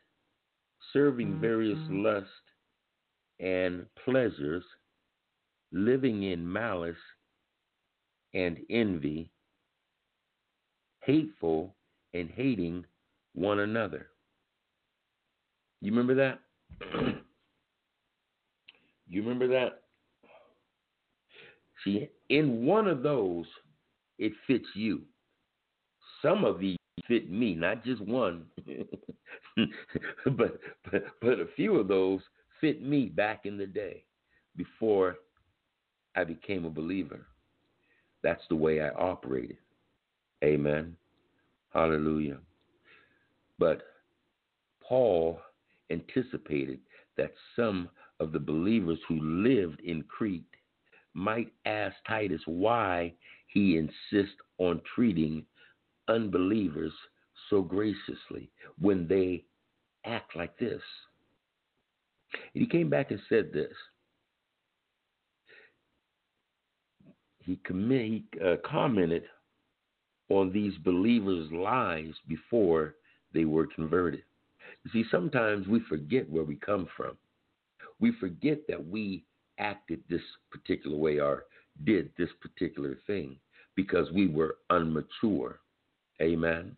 serving 0.93 1.29
mm-hmm. 1.29 1.41
various 1.41 1.79
lusts 1.89 2.31
and 3.39 3.87
pleasures, 4.05 4.65
living 5.73 6.25
in 6.25 6.51
malice 6.51 6.97
and 8.35 8.59
envy, 8.71 9.31
hateful 11.01 11.75
and 12.15 12.31
hating 12.31 12.85
one 13.35 13.61
another. 13.61 14.09
You 15.81 15.93
remember 15.93 16.15
that? 16.15 16.41
you 19.09 19.23
remember 19.23 19.49
that? 19.49 19.83
See, 21.85 22.09
in 22.29 22.67
one 22.67 22.87
of 22.87 23.03
those, 23.03 23.47
it 24.21 24.33
fits 24.47 24.69
you. 24.75 25.01
Some 26.23 26.45
of 26.45 26.61
these 26.61 26.77
fit 27.09 27.31
me, 27.31 27.55
not 27.55 27.83
just 27.83 28.03
one, 28.03 28.45
but, 30.37 30.61
but 30.91 31.05
but 31.21 31.41
a 31.41 31.47
few 31.57 31.77
of 31.77 31.89
those 31.89 32.21
fit 32.61 32.83
me 32.83 33.07
back 33.07 33.47
in 33.47 33.57
the 33.57 33.67
day 33.67 34.05
before 34.57 35.17
I 36.15 36.25
became 36.25 36.67
a 36.67 36.71
believer. 36.71 37.27
That's 38.23 38.43
the 38.51 38.57
way 38.57 38.81
I 38.81 38.91
operated. 38.91 39.57
Amen. 40.45 40.95
Hallelujah. 41.73 42.39
But 43.59 43.83
Paul 44.87 45.41
anticipated 45.91 46.81
that 47.17 47.33
some 47.57 47.89
of 48.19 48.33
the 48.33 48.39
believers 48.39 48.99
who 49.09 49.19
lived 49.21 49.81
in 49.81 50.03
Crete 50.03 50.45
might 51.15 51.53
ask 51.65 51.97
Titus 52.07 52.43
why 52.47 53.15
he 53.53 53.77
insists 53.77 54.37
on 54.59 54.81
treating 54.95 55.45
unbelievers 56.09 56.93
so 57.49 57.63
graciously 57.63 58.51
when 58.81 59.07
they 59.09 59.45
act 60.05 60.37
like 60.37 60.57
this. 60.59 60.81
And 62.55 62.63
he 62.63 62.67
came 62.67 62.89
back 62.89 63.11
and 63.11 63.21
said 63.29 63.53
this. 63.53 63.73
He, 67.39 67.59
he 67.67 68.25
uh, 68.45 68.57
commented 68.65 69.25
on 70.29 70.53
these 70.53 70.75
believers' 70.85 71.51
lives 71.51 72.15
before 72.29 72.95
they 73.35 73.45
were 73.45 73.67
converted. 73.67 74.23
You 74.85 74.91
see, 74.93 75.09
sometimes 75.11 75.67
we 75.67 75.81
forget 75.89 76.31
where 76.31 76.45
we 76.45 76.57
come 76.57 76.87
from. 76.97 77.17
We 77.99 78.13
forget 78.21 78.61
that 78.69 78.87
we 78.87 79.25
acted 79.59 80.03
this 80.09 80.23
particular 80.51 80.97
way 80.97 81.19
or 81.19 81.45
did 81.85 82.11
this 82.19 82.31
particular 82.41 82.99
thing 83.07 83.37
because 83.77 84.11
we 84.13 84.29
were 84.29 84.57
unmature. 84.71 85.55
Amen. 86.21 86.77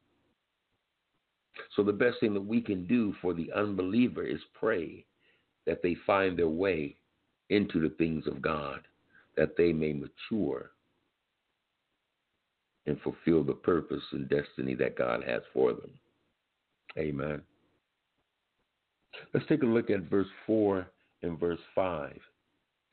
So, 1.76 1.82
the 1.82 1.92
best 1.92 2.18
thing 2.20 2.34
that 2.34 2.40
we 2.40 2.60
can 2.60 2.86
do 2.86 3.14
for 3.20 3.34
the 3.34 3.50
unbeliever 3.52 4.24
is 4.24 4.40
pray 4.58 5.04
that 5.66 5.82
they 5.82 5.96
find 6.06 6.38
their 6.38 6.48
way 6.48 6.96
into 7.50 7.80
the 7.80 7.94
things 7.96 8.26
of 8.26 8.40
God, 8.40 8.80
that 9.36 9.56
they 9.56 9.72
may 9.72 9.92
mature 9.92 10.70
and 12.86 13.00
fulfill 13.00 13.44
the 13.44 13.52
purpose 13.52 14.02
and 14.12 14.28
destiny 14.28 14.74
that 14.74 14.96
God 14.96 15.22
has 15.24 15.42
for 15.52 15.72
them. 15.72 15.90
Amen. 16.98 17.42
Let's 19.32 19.46
take 19.46 19.62
a 19.62 19.66
look 19.66 19.90
at 19.90 20.10
verse 20.10 20.26
4 20.46 20.86
and 21.22 21.38
verse 21.38 21.60
5. 21.74 22.18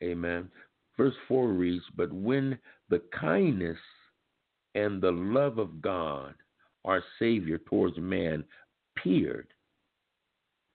Amen. 0.02 0.48
Verse 1.00 1.14
4 1.28 1.48
reads, 1.48 1.84
But 1.96 2.12
when 2.12 2.58
the 2.90 3.00
kindness 3.18 3.78
and 4.74 5.00
the 5.00 5.10
love 5.10 5.56
of 5.56 5.80
God, 5.80 6.34
our 6.84 7.02
Savior, 7.18 7.56
towards 7.56 7.96
man 7.96 8.44
appeared, 8.98 9.46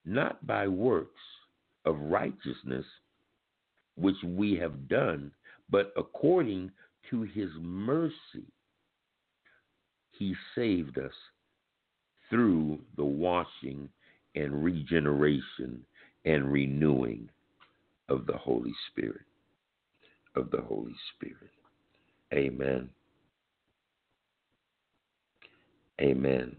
not 0.03 0.47
by 0.47 0.67
works 0.67 1.21
of 1.85 1.99
righteousness 1.99 2.87
which 3.97 4.15
we 4.25 4.55
have 4.55 4.87
done, 4.89 5.31
but 5.69 5.93
according 5.95 6.71
to 7.11 7.21
his 7.21 7.51
mercy, 7.61 8.47
he 10.09 10.33
saved 10.55 10.97
us 10.97 11.13
through 12.31 12.79
the 12.97 13.05
washing 13.05 13.87
and 14.33 14.63
regeneration 14.63 15.85
and 16.25 16.51
renewing 16.51 17.29
of 18.09 18.25
the 18.25 18.37
Holy 18.37 18.73
Spirit. 18.89 19.21
Of 20.35 20.51
the 20.51 20.61
Holy 20.61 20.95
Spirit. 21.15 21.51
Amen. 22.33 22.89
Amen. 26.01 26.55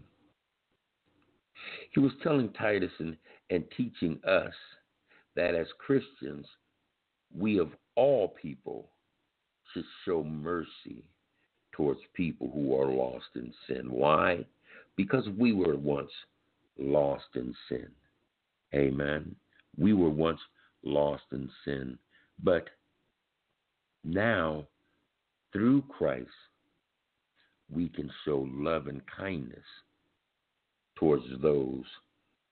He 1.93 1.99
was 1.99 2.11
telling 2.23 2.49
Titus 2.53 2.91
and, 2.99 3.15
and 3.49 3.63
teaching 3.75 4.19
us 4.27 4.53
that 5.35 5.53
as 5.53 5.67
Christians, 5.77 6.47
we 7.35 7.59
of 7.59 7.69
all 7.95 8.29
people 8.29 8.89
should 9.73 9.85
show 10.05 10.23
mercy 10.23 11.03
towards 11.71 11.99
people 12.13 12.49
who 12.53 12.75
are 12.79 12.91
lost 12.91 13.27
in 13.35 13.53
sin. 13.67 13.91
Why? 13.91 14.45
Because 14.95 15.27
we 15.37 15.53
were 15.53 15.77
once 15.77 16.11
lost 16.79 17.25
in 17.35 17.53
sin. 17.69 17.87
Amen. 18.73 19.35
We 19.77 19.93
were 19.93 20.09
once 20.09 20.39
lost 20.83 21.23
in 21.31 21.49
sin, 21.63 21.97
but 22.43 22.69
now 24.07 24.65
through 25.51 25.83
Christ, 25.89 26.29
we 27.69 27.89
can 27.89 28.09
show 28.23 28.47
love 28.49 28.87
and 28.87 29.01
kindness 29.05 29.65
towards 30.95 31.25
those 31.41 31.83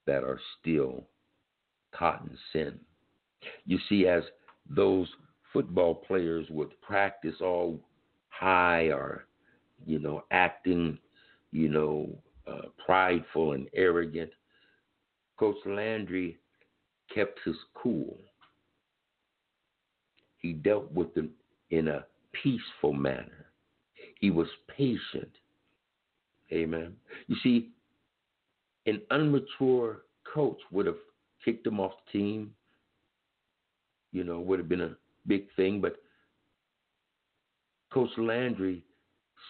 that 0.06 0.24
are 0.24 0.40
still 0.60 1.06
caught 1.94 2.22
in 2.22 2.38
sin. 2.52 2.80
You 3.66 3.80
see, 3.88 4.08
as 4.08 4.24
those 4.70 5.08
football 5.54 5.96
players 5.96 6.48
would 6.50 6.80
practice 6.82 7.36
all 7.42 7.80
high 8.30 8.88
or, 8.88 9.26
you 9.86 10.00
know, 10.00 10.24
acting, 10.32 10.98
you 11.52 11.70
know, 11.70 12.10
uh, 12.48 12.68
prideful 12.86 13.54
and 13.54 13.68
arrogant, 13.74 14.32
Coach 15.38 15.58
Landry 15.66 16.38
kept 17.14 17.40
his 17.46 17.56
cool. 17.74 18.18
He 20.38 20.54
dealt 20.54 20.92
with 20.92 21.14
them 21.14 21.32
in 21.72 21.88
a 21.88 22.06
peaceful 22.32 22.94
manner. 22.94 23.48
He 24.20 24.32
was 24.32 24.48
patient. 24.76 25.32
Amen. 26.52 26.94
You 27.28 27.36
see, 27.44 27.70
an 28.86 29.02
unmature 29.12 29.98
coach 30.32 30.60
would 30.72 30.86
have 30.86 30.98
kicked 31.44 31.66
him 31.66 31.80
off 31.80 31.94
the 32.06 32.20
team. 32.20 32.52
You 34.12 34.24
know, 34.24 34.40
would 34.40 34.60
have 34.60 34.70
been 34.70 34.82
a 34.82 34.96
big 35.28 35.48
thing, 35.56 35.82
but 35.82 35.98
Coach 37.92 38.10
Landry 38.18 38.84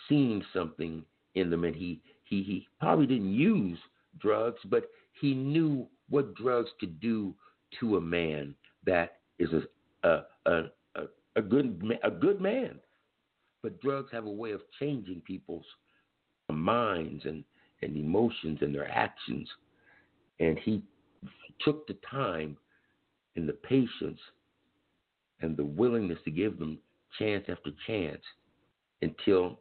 seen 0.08 0.44
something 0.54 1.04
in 1.36 1.50
them, 1.50 1.64
and 1.64 1.76
he 1.76 2.02
he 2.24 2.44
he 2.44 2.68
probably 2.80 3.06
didn't 3.06 3.34
use 3.34 3.78
drugs, 4.20 4.60
but 4.66 4.90
he 5.20 5.34
knew 5.34 5.88
what 6.10 6.36
drugs 6.36 6.70
could 6.80 7.00
do 7.00 7.34
to 7.80 7.98
a 7.98 8.02
man 8.02 8.56
that 8.86 9.18
is 9.40 9.50
a 9.52 10.08
a 10.08 10.24
a, 10.46 10.64
a 11.36 11.42
good 11.42 11.98
a 12.04 12.12
good 12.12 12.42
man. 12.42 12.80
But 13.62 13.82
drugs 13.82 14.10
have 14.12 14.26
a 14.26 14.32
way 14.32 14.52
of 14.52 14.62
changing 14.80 15.22
people's 15.22 15.66
minds 16.50 17.24
and 17.26 17.44
and 17.82 17.96
emotions 17.98 18.60
and 18.62 18.74
their 18.74 18.90
actions. 18.90 19.50
And 20.40 20.58
he 20.60 20.82
took 21.62 21.88
the 21.88 21.98
time 22.10 22.58
and 23.36 23.48
the 23.48 23.54
patience 23.54 24.20
and 25.42 25.58
the 25.58 25.66
willingness 25.66 26.20
to 26.26 26.32
give 26.32 26.58
them 26.58 26.80
chance 27.20 27.46
after 27.50 27.72
chance 27.88 28.22
until 29.02 29.60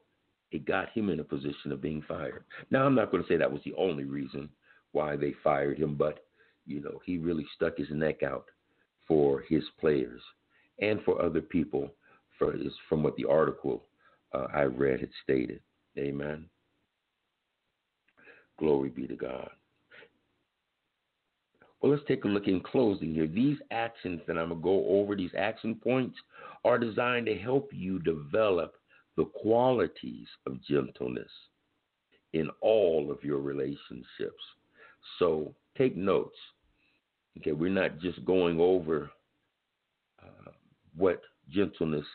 it 0.52 0.64
got 0.64 0.90
him 0.90 1.10
in 1.10 1.20
a 1.20 1.24
position 1.24 1.72
of 1.72 1.82
being 1.82 2.02
fired. 2.06 2.44
Now, 2.70 2.86
I'm 2.86 2.94
not 2.94 3.10
going 3.10 3.22
to 3.22 3.28
say 3.28 3.36
that 3.36 3.50
was 3.50 3.62
the 3.64 3.74
only 3.74 4.04
reason 4.04 4.48
why 4.92 5.16
they 5.16 5.34
fired 5.42 5.78
him, 5.78 5.96
but, 5.96 6.24
you 6.66 6.80
know, 6.80 7.00
he 7.04 7.18
really 7.18 7.46
stuck 7.56 7.76
his 7.76 7.88
neck 7.90 8.22
out 8.22 8.46
for 9.08 9.42
his 9.48 9.64
players 9.80 10.20
and 10.80 11.00
for 11.02 11.20
other 11.22 11.40
people 11.40 11.90
for 12.38 12.52
his, 12.52 12.72
from 12.88 13.02
what 13.02 13.16
the 13.16 13.24
article 13.24 13.84
uh, 14.32 14.46
I 14.52 14.62
read 14.62 15.00
had 15.00 15.10
stated. 15.22 15.60
Amen. 15.98 16.46
Glory 18.58 18.88
be 18.88 19.06
to 19.06 19.16
God. 19.16 19.50
Well, 21.80 21.92
let's 21.92 22.04
take 22.08 22.24
a 22.24 22.28
look 22.28 22.48
in 22.48 22.60
closing 22.60 23.12
here. 23.12 23.26
These 23.26 23.58
actions 23.70 24.22
that 24.26 24.38
I'm 24.38 24.48
going 24.48 24.60
to 24.60 24.64
go 24.64 24.86
over, 24.88 25.14
these 25.14 25.34
action 25.36 25.74
points, 25.74 26.16
are 26.64 26.78
designed 26.78 27.26
to 27.26 27.36
help 27.36 27.70
you 27.72 27.98
develop 27.98 28.74
the 29.16 29.26
qualities 29.26 30.26
of 30.46 30.62
gentleness 30.64 31.30
in 32.32 32.48
all 32.60 33.10
of 33.10 33.22
your 33.22 33.38
relationships. 33.38 34.42
So 35.18 35.54
take 35.76 35.96
notes. 35.96 36.36
Okay, 37.38 37.52
we're 37.52 37.68
not 37.68 37.98
just 37.98 38.24
going 38.24 38.60
over 38.60 39.10
uh, 40.22 40.50
what 40.96 41.20
gentleness 41.50 42.06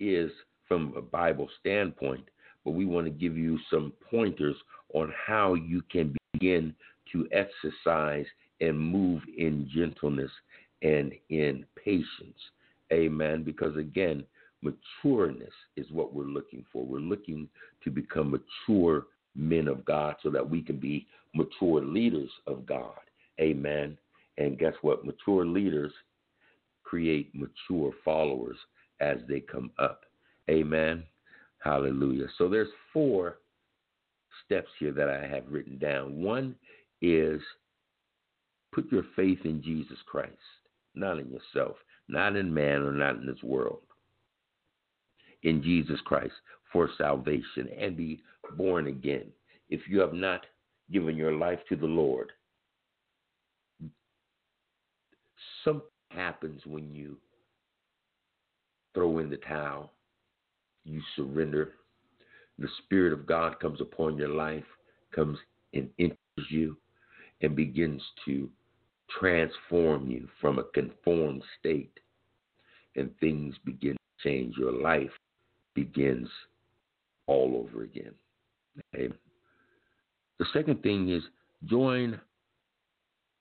is 0.00 0.30
from 0.66 0.92
a 0.96 1.02
Bible 1.02 1.48
standpoint, 1.60 2.24
but 2.64 2.72
we 2.72 2.84
want 2.84 3.06
to 3.06 3.10
give 3.10 3.36
you 3.36 3.58
some 3.70 3.92
pointers 4.10 4.56
on 4.94 5.12
how 5.26 5.54
you 5.54 5.82
can 5.90 6.14
begin 6.32 6.74
to 7.12 7.28
exercise 7.32 8.26
and 8.60 8.78
move 8.78 9.22
in 9.36 9.68
gentleness 9.74 10.30
and 10.82 11.12
in 11.30 11.64
patience. 11.82 12.38
Amen. 12.92 13.42
Because 13.42 13.76
again, 13.76 14.24
matureness 14.64 15.52
is 15.76 15.86
what 15.90 16.12
we're 16.12 16.24
looking 16.24 16.64
for. 16.72 16.84
We're 16.84 16.98
looking 16.98 17.48
to 17.84 17.90
become 17.90 18.30
mature 18.32 19.06
men 19.34 19.68
of 19.68 19.84
God 19.84 20.16
so 20.22 20.30
that 20.30 20.48
we 20.48 20.62
can 20.62 20.78
be 20.78 21.06
mature 21.34 21.82
leaders 21.82 22.30
of 22.46 22.66
God. 22.66 22.98
Amen. 23.40 23.96
And 24.36 24.58
guess 24.58 24.74
what? 24.82 25.04
Mature 25.04 25.46
leaders 25.46 25.92
create 26.88 27.30
mature 27.34 27.92
followers 28.04 28.56
as 29.00 29.18
they 29.28 29.40
come 29.40 29.70
up. 29.78 30.04
Amen. 30.50 31.04
Hallelujah. 31.58 32.26
So 32.38 32.48
there's 32.48 32.68
four 32.92 33.38
steps 34.44 34.68
here 34.78 34.92
that 34.92 35.08
I 35.10 35.26
have 35.26 35.44
written 35.50 35.78
down. 35.78 36.22
One 36.22 36.54
is 37.02 37.40
put 38.72 38.90
your 38.90 39.04
faith 39.14 39.40
in 39.44 39.62
Jesus 39.62 39.98
Christ, 40.06 40.32
not 40.94 41.18
in 41.18 41.30
yourself, 41.30 41.76
not 42.08 42.36
in 42.36 42.52
man 42.52 42.82
or 42.82 42.92
not 42.92 43.16
in 43.16 43.26
this 43.26 43.42
world. 43.42 43.80
In 45.42 45.62
Jesus 45.62 46.00
Christ 46.04 46.34
for 46.72 46.88
salvation 46.96 47.68
and 47.78 47.96
be 47.96 48.22
born 48.56 48.86
again. 48.86 49.26
If 49.68 49.82
you 49.88 50.00
have 50.00 50.14
not 50.14 50.46
given 50.90 51.16
your 51.16 51.32
life 51.32 51.60
to 51.68 51.76
the 51.76 51.86
Lord, 51.86 52.32
something 55.64 55.82
happens 56.10 56.62
when 56.66 56.92
you 56.94 57.16
throw 58.94 59.18
in 59.18 59.30
the 59.30 59.36
towel, 59.38 59.92
you 60.84 61.00
surrender. 61.16 61.72
The 62.58 62.68
Spirit 62.84 63.12
of 63.12 63.26
God 63.26 63.60
comes 63.60 63.80
upon 63.80 64.16
your 64.16 64.30
life, 64.30 64.64
comes 65.14 65.38
and 65.74 65.88
enters 65.98 66.18
you, 66.50 66.76
and 67.40 67.54
begins 67.54 68.02
to 68.24 68.48
transform 69.18 70.10
you 70.10 70.28
from 70.40 70.58
a 70.58 70.64
conformed 70.64 71.42
state, 71.58 72.00
and 72.96 73.10
things 73.20 73.54
begin 73.64 73.92
to 73.92 74.28
change. 74.28 74.56
Your 74.56 74.72
life 74.72 75.10
begins 75.74 76.28
all 77.26 77.64
over 77.68 77.84
again. 77.84 78.14
Okay? 78.94 79.12
The 80.38 80.46
second 80.52 80.82
thing 80.82 81.10
is 81.10 81.22
join 81.66 82.20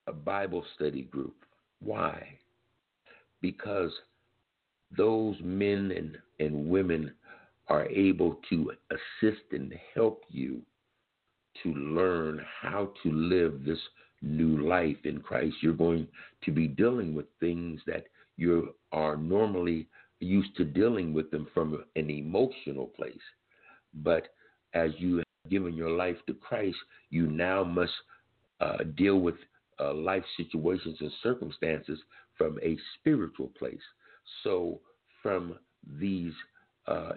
a 0.07 0.13
Bible 0.13 0.63
study 0.76 1.03
group. 1.03 1.36
Why? 1.80 2.38
Because 3.41 3.91
those 4.95 5.35
men 5.43 5.91
and, 5.95 6.17
and 6.39 6.69
women 6.69 7.13
are 7.67 7.85
able 7.85 8.39
to 8.49 8.71
assist 8.91 9.43
and 9.51 9.73
help 9.93 10.23
you 10.29 10.61
to 11.63 11.73
learn 11.73 12.41
how 12.61 12.91
to 13.03 13.11
live 13.11 13.65
this 13.65 13.79
new 14.21 14.67
life 14.67 14.97
in 15.03 15.19
Christ. 15.19 15.55
You're 15.61 15.73
going 15.73 16.07
to 16.43 16.51
be 16.51 16.67
dealing 16.67 17.13
with 17.13 17.25
things 17.39 17.81
that 17.88 18.05
you 18.38 18.75
are 18.91 19.17
normally 19.17 19.88
used 20.19 20.55
to 20.57 20.63
dealing 20.63 21.13
with 21.13 21.29
them 21.31 21.47
from 21.53 21.83
an 21.95 22.09
emotional 22.09 22.88
place. 22.88 23.15
But 23.93 24.29
as 24.73 24.91
you 24.97 25.17
have 25.17 25.25
given 25.49 25.73
your 25.73 25.91
life 25.91 26.17
to 26.27 26.33
Christ, 26.33 26.77
you 27.09 27.27
now 27.27 27.63
must 27.63 27.93
uh, 28.59 28.77
deal 28.95 29.19
with 29.19 29.35
uh, 29.79 29.93
life 29.93 30.23
situations 30.35 30.97
and 30.99 31.11
circumstances 31.21 31.99
from 32.38 32.59
a 32.63 32.77
spiritual 32.95 33.51
place. 33.57 33.81
So, 34.43 34.79
from 35.23 35.55
these 35.99 36.33
uh, 36.88 37.13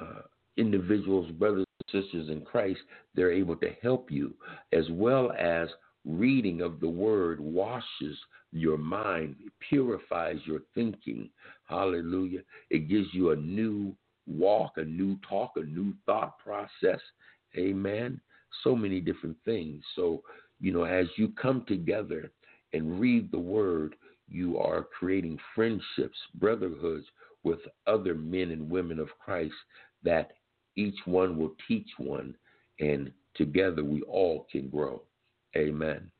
uh, 0.00 0.22
individuals, 0.56 1.30
brothers 1.32 1.66
and 1.92 2.02
sisters 2.02 2.28
in 2.28 2.42
Christ, 2.42 2.80
they're 3.14 3.32
able 3.32 3.56
to 3.56 3.70
help 3.82 4.10
you, 4.10 4.34
as 4.72 4.84
well 4.90 5.32
as 5.38 5.68
reading 6.04 6.60
of 6.60 6.80
the 6.80 6.88
word 6.88 7.40
washes 7.40 8.18
your 8.52 8.78
mind, 8.78 9.36
purifies 9.68 10.38
your 10.44 10.60
thinking. 10.74 11.30
Hallelujah. 11.64 12.40
It 12.70 12.88
gives 12.88 13.08
you 13.12 13.30
a 13.30 13.36
new 13.36 13.94
walk, 14.26 14.72
a 14.76 14.84
new 14.84 15.18
talk, 15.28 15.52
a 15.56 15.62
new 15.62 15.94
thought 16.06 16.38
process. 16.38 17.00
Amen. 17.56 18.20
So 18.62 18.76
many 18.76 19.00
different 19.00 19.36
things. 19.44 19.82
So, 19.96 20.22
you 20.60 20.72
know, 20.72 20.84
as 20.84 21.06
you 21.16 21.32
come 21.40 21.64
together 21.66 22.30
and 22.72 23.00
read 23.00 23.30
the 23.30 23.38
word, 23.38 23.96
you 24.28 24.58
are 24.58 24.86
creating 24.98 25.38
friendships, 25.54 26.16
brotherhoods 26.34 27.06
with 27.42 27.60
other 27.86 28.14
men 28.14 28.50
and 28.50 28.70
women 28.70 28.98
of 28.98 29.08
Christ 29.18 29.54
that 30.02 30.32
each 30.76 30.98
one 31.04 31.36
will 31.36 31.54
teach 31.68 31.88
one, 31.98 32.34
and 32.80 33.12
together 33.34 33.84
we 33.84 34.02
all 34.02 34.46
can 34.50 34.68
grow. 34.68 35.02
Amen. 35.56 36.10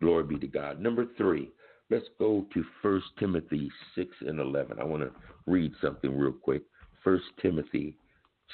Glory 0.00 0.24
be 0.24 0.38
to 0.38 0.46
God. 0.46 0.80
Number 0.80 1.06
three, 1.16 1.50
let's 1.90 2.06
go 2.18 2.46
to 2.54 2.64
1 2.80 3.02
Timothy 3.18 3.70
6 3.94 4.08
and 4.22 4.40
11. 4.40 4.78
I 4.80 4.84
want 4.84 5.02
to 5.02 5.10
read 5.46 5.72
something 5.82 6.16
real 6.16 6.32
quick. 6.32 6.62
1 7.04 7.20
Timothy 7.40 7.96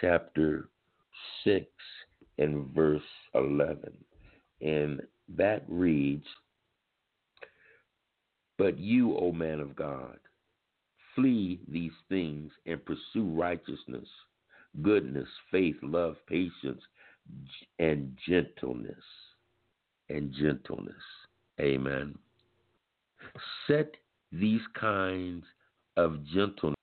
chapter 0.01 0.69
6 1.45 1.67
and 2.39 2.67
verse 2.75 3.03
11. 3.35 3.93
And 4.61 5.03
that 5.37 5.65
reads, 5.69 6.25
But 8.59 8.79
you, 8.79 9.17
O 9.17 9.33
man 9.33 9.61
of 9.61 9.77
God, 9.77 10.19
flee 11.15 11.61
these 11.69 11.93
things 12.09 12.51
and 12.67 12.85
pursue 12.85 13.25
righteousness, 13.25 14.09
goodness, 14.83 15.29
faith, 15.51 15.77
love, 15.83 16.17
patience, 16.29 16.83
and 17.79 18.17
gentleness. 18.27 19.05
And 20.11 20.33
gentleness. 20.33 20.95
Amen. 21.61 22.17
Set 23.67 23.95
these 24.33 24.63
kinds 24.79 25.45
of 25.97 26.25
gentleness 26.27 26.75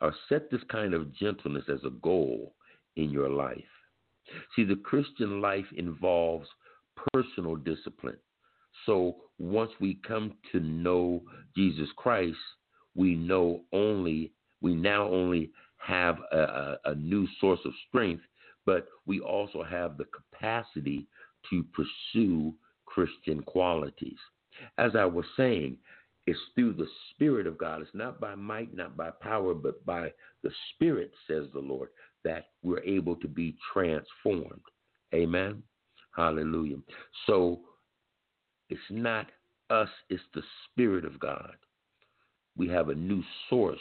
or 0.00 0.14
set 0.28 0.50
this 0.50 0.62
kind 0.70 0.94
of 0.94 1.14
gentleness 1.14 1.64
as 1.68 1.80
a 1.84 1.90
goal 2.02 2.54
in 2.96 3.10
your 3.10 3.28
life. 3.28 3.58
See, 4.54 4.64
the 4.64 4.76
Christian 4.76 5.40
life 5.40 5.66
involves 5.76 6.48
personal 7.12 7.56
discipline. 7.56 8.16
So 8.84 9.16
once 9.38 9.70
we 9.80 9.98
come 10.06 10.34
to 10.52 10.60
know 10.60 11.22
Jesus 11.56 11.88
Christ, 11.96 12.36
we 12.94 13.14
know 13.14 13.62
only 13.72 14.32
we 14.62 14.74
now 14.74 15.06
only 15.08 15.50
have 15.76 16.18
a, 16.32 16.78
a, 16.86 16.94
new 16.94 17.28
source 17.40 17.60
of 17.64 17.72
strength, 17.88 18.22
but 18.64 18.88
we 19.04 19.20
also 19.20 19.62
have 19.62 19.96
the 19.96 20.06
capacity 20.06 21.06
to 21.50 21.64
pursue 21.72 22.54
Christian 22.86 23.42
qualities. 23.42 24.18
As 24.78 24.96
I 24.96 25.04
was 25.04 25.26
saying, 25.36 25.76
it's 26.26 26.38
through 26.54 26.72
the 26.72 26.88
Spirit 27.10 27.46
of 27.46 27.58
God. 27.58 27.82
It's 27.82 27.90
not 27.94 28.18
by 28.18 28.34
might, 28.34 28.74
not 28.74 28.96
by 28.96 29.10
power, 29.20 29.54
but 29.54 29.84
by 29.84 30.12
the 30.42 30.50
Spirit, 30.74 31.12
says 31.28 31.44
the 31.52 31.60
Lord, 31.60 31.90
that 32.24 32.46
we're 32.62 32.82
able 32.82 33.14
to 33.16 33.28
be 33.28 33.56
transformed. 33.72 34.62
Amen. 35.14 35.62
Hallelujah. 36.16 36.78
So 37.26 37.60
it's 38.68 38.80
not 38.90 39.26
us, 39.70 39.88
it's 40.08 40.22
the 40.34 40.42
Spirit 40.64 41.04
of 41.04 41.18
God. 41.18 41.56
We 42.56 42.68
have 42.68 42.88
a 42.88 42.94
new 42.94 43.22
source 43.48 43.78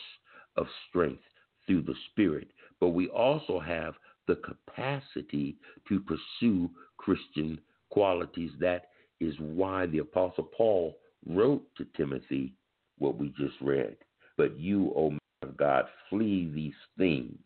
of 0.57 0.67
strength 0.89 1.23
through 1.65 1.83
the 1.83 1.95
Spirit, 2.11 2.49
but 2.79 2.89
we 2.89 3.07
also 3.09 3.59
have 3.59 3.95
the 4.27 4.38
capacity 4.38 5.57
to 5.88 5.99
pursue 6.01 6.69
Christian 6.97 7.59
qualities. 7.89 8.51
That 8.59 8.89
is 9.19 9.36
why 9.39 9.86
the 9.86 9.99
Apostle 9.99 10.49
Paul 10.55 10.97
wrote 11.25 11.63
to 11.77 11.86
Timothy 11.95 12.53
what 12.97 13.17
we 13.17 13.29
just 13.29 13.55
read. 13.61 13.95
But 14.38 14.57
you, 14.59 14.91
O 14.95 15.11
man 15.11 15.19
of 15.43 15.57
God, 15.57 15.86
flee 16.09 16.51
these 16.53 16.73
things. 16.97 17.39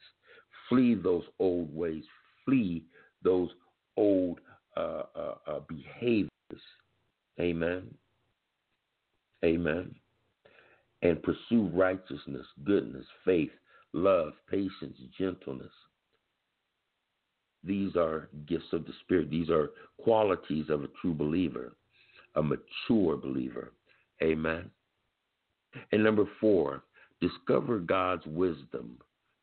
Flee 0.67 0.95
those 0.95 1.23
old 1.39 1.73
ways. 1.75 2.03
Flee 2.45 2.83
those 3.23 3.49
old 3.97 4.39
uh, 4.77 5.03
uh, 5.15 5.35
uh, 5.47 5.59
behaviors. 5.67 6.29
Amen. 7.39 7.83
Amen. 9.43 9.95
And 11.01 11.23
pursue 11.23 11.69
righteousness, 11.73 12.45
goodness, 12.65 13.05
faith, 13.23 13.51
love, 13.93 14.33
patience, 14.49 14.97
gentleness. 15.17 15.71
These 17.63 17.95
are 17.95 18.29
gifts 18.47 18.73
of 18.73 18.85
the 18.85 18.93
Spirit. 19.03 19.29
These 19.29 19.49
are 19.49 19.71
qualities 19.97 20.65
of 20.69 20.83
a 20.83 20.89
true 21.01 21.13
believer 21.13 21.73
a 22.35 22.43
mature 22.43 23.17
believer. 23.17 23.73
Amen. 24.21 24.69
And 25.91 26.03
number 26.03 26.25
four, 26.39 26.83
discover 27.21 27.79
God's 27.79 28.25
wisdom 28.25 28.97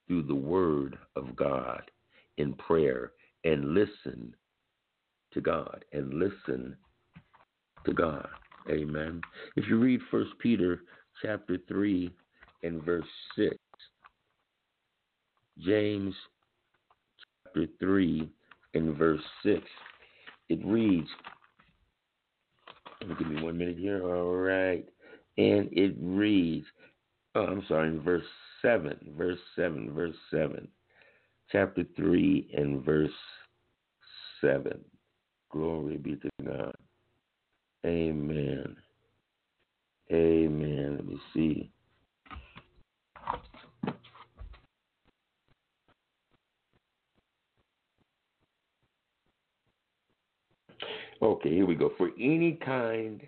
through 0.06 0.24
the 0.24 0.34
Word 0.34 0.98
of 1.14 1.36
God 1.36 1.82
in 2.38 2.54
prayer 2.54 3.12
and 3.44 3.74
listen 3.74 4.34
to 5.32 5.40
God 5.40 5.84
and 5.92 6.14
listen 6.14 6.76
to 7.86 7.92
God. 7.92 8.28
Amen. 8.70 9.20
If 9.56 9.68
you 9.68 9.78
read 9.78 10.00
First 10.10 10.30
Peter 10.40 10.80
chapter 11.22 11.58
three 11.68 12.12
and 12.62 12.82
verse 12.82 13.06
six, 13.36 13.56
James 15.58 16.14
chapter 17.44 17.66
three 17.78 18.28
and 18.74 18.96
verse 18.96 19.22
six, 19.42 19.62
it 20.48 20.64
reads, 20.64 21.08
Give 23.18 23.28
me 23.28 23.42
one 23.42 23.58
minute 23.58 23.78
here. 23.78 24.04
All 24.04 24.34
right. 24.34 24.84
And 25.38 25.68
it 25.72 25.94
reads, 26.00 26.66
oh, 27.34 27.44
I'm 27.44 27.64
sorry, 27.68 27.96
verse 27.98 28.24
7, 28.62 29.14
verse 29.16 29.38
7, 29.54 29.92
verse 29.92 30.16
7. 30.30 30.66
Chapter 31.52 31.84
3 31.94 32.50
and 32.56 32.84
verse 32.84 33.10
7. 34.40 34.80
Glory 35.52 35.98
be 35.98 36.16
to 36.16 36.30
God. 36.44 36.74
Amen. 37.84 38.76
Amen. 40.12 40.96
Let 40.96 41.06
me 41.06 41.18
see. 41.34 41.70
Okay, 51.22 51.50
here 51.50 51.66
we 51.66 51.74
go. 51.74 51.92
For 51.96 52.10
any 52.18 52.58
kind 52.64 53.22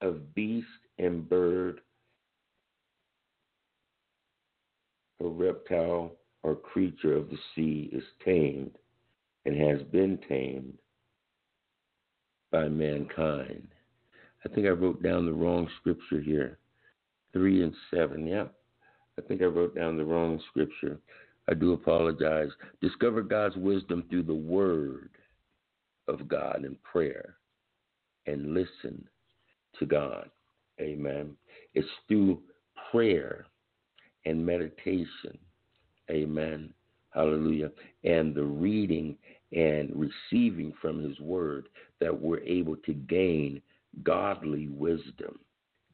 of 0.00 0.34
beast 0.34 0.66
and 0.98 1.28
bird, 1.28 1.80
or 5.20 5.30
reptile 5.30 6.12
or 6.42 6.54
creature 6.54 7.16
of 7.16 7.28
the 7.30 7.38
sea 7.54 7.90
is 7.92 8.04
tamed 8.24 8.76
and 9.44 9.56
has 9.56 9.82
been 9.88 10.18
tamed 10.28 10.78
by 12.50 12.68
mankind. 12.68 13.68
I 14.44 14.48
think 14.48 14.66
I 14.66 14.70
wrote 14.70 15.02
down 15.02 15.26
the 15.26 15.32
wrong 15.32 15.68
scripture 15.80 16.20
here. 16.20 16.58
Three 17.32 17.62
and 17.62 17.74
seven. 17.92 18.26
Yeah. 18.26 18.46
I 19.18 19.22
think 19.22 19.42
I 19.42 19.46
wrote 19.46 19.74
down 19.74 19.96
the 19.96 20.04
wrong 20.04 20.40
scripture. 20.50 20.98
I 21.48 21.54
do 21.54 21.72
apologize. 21.72 22.50
Discover 22.80 23.22
God's 23.22 23.56
wisdom 23.56 24.04
through 24.08 24.24
the 24.24 24.34
word 24.34 25.10
of 26.06 26.28
God 26.28 26.64
in 26.64 26.76
prayer 26.82 27.36
and 28.26 28.54
listen 28.54 29.06
to 29.78 29.86
God. 29.86 30.30
Amen. 30.80 31.34
It's 31.74 31.88
through 32.06 32.40
prayer 32.90 33.46
and 34.24 34.44
meditation. 34.44 35.38
Amen. 36.10 36.72
Hallelujah. 37.10 37.70
And 38.04 38.34
the 38.34 38.44
reading 38.44 39.16
and 39.52 39.90
receiving 39.94 40.72
from 40.80 41.02
his 41.02 41.18
word 41.20 41.68
that 42.00 42.18
we're 42.18 42.40
able 42.40 42.76
to 42.76 42.92
gain 42.92 43.60
godly 44.02 44.68
wisdom. 44.68 45.38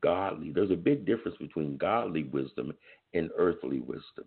Godly. 0.03 0.53
There's 0.53 0.71
a 0.71 0.77
big 0.77 1.07
difference 1.07 1.37
between 1.39 1.77
godly 1.77 2.25
wisdom 2.25 2.73
and 3.15 3.31
earthly 3.39 3.81
wisdom. 3.81 4.27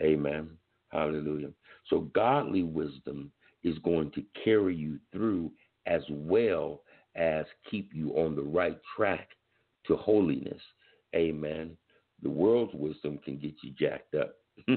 Amen. 0.00 0.50
Hallelujah. 0.90 1.50
So, 1.88 2.00
godly 2.14 2.62
wisdom 2.62 3.30
is 3.62 3.78
going 3.78 4.10
to 4.12 4.24
carry 4.44 4.74
you 4.74 4.98
through 5.12 5.52
as 5.86 6.02
well 6.10 6.82
as 7.14 7.44
keep 7.70 7.90
you 7.94 8.10
on 8.12 8.34
the 8.34 8.42
right 8.42 8.78
track 8.96 9.28
to 9.86 9.96
holiness. 9.96 10.60
Amen. 11.14 11.76
The 12.22 12.30
world's 12.30 12.74
wisdom 12.74 13.18
can 13.24 13.36
get 13.36 13.54
you 13.62 13.72
jacked 13.78 14.14
up. 14.14 14.34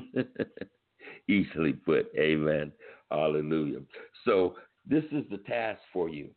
Easily 1.28 1.74
put. 1.74 2.08
Amen. 2.18 2.72
Hallelujah. 3.12 3.80
So, 4.24 4.56
this 4.88 5.04
is 5.12 5.24
the 5.32 5.38
task 5.38 5.80
for 5.92 6.10
you. 6.10 6.30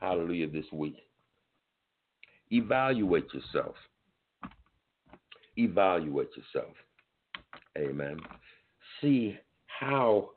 Hallelujah. 0.00 0.48
This 0.48 0.66
week. 0.72 0.96
Evaluate 2.50 3.26
yourself. 3.32 3.74
Evaluate 5.56 6.30
yourself. 6.36 6.74
Amen. 7.76 8.18
See 9.00 9.36
how 9.66 10.30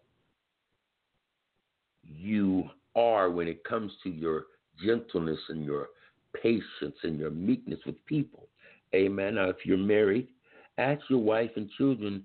you 2.03 2.69
are 2.95 3.29
when 3.29 3.47
it 3.47 3.63
comes 3.63 3.91
to 4.03 4.09
your 4.09 4.45
gentleness 4.83 5.39
and 5.49 5.63
your 5.63 5.89
patience 6.41 6.95
and 7.03 7.19
your 7.19 7.31
meekness 7.31 7.79
with 7.85 8.03
people. 8.05 8.47
Amen. 8.93 9.35
Now, 9.35 9.49
if 9.49 9.57
you're 9.65 9.77
married, 9.77 10.27
ask 10.77 11.01
your 11.09 11.19
wife 11.19 11.51
and 11.55 11.69
children 11.77 12.23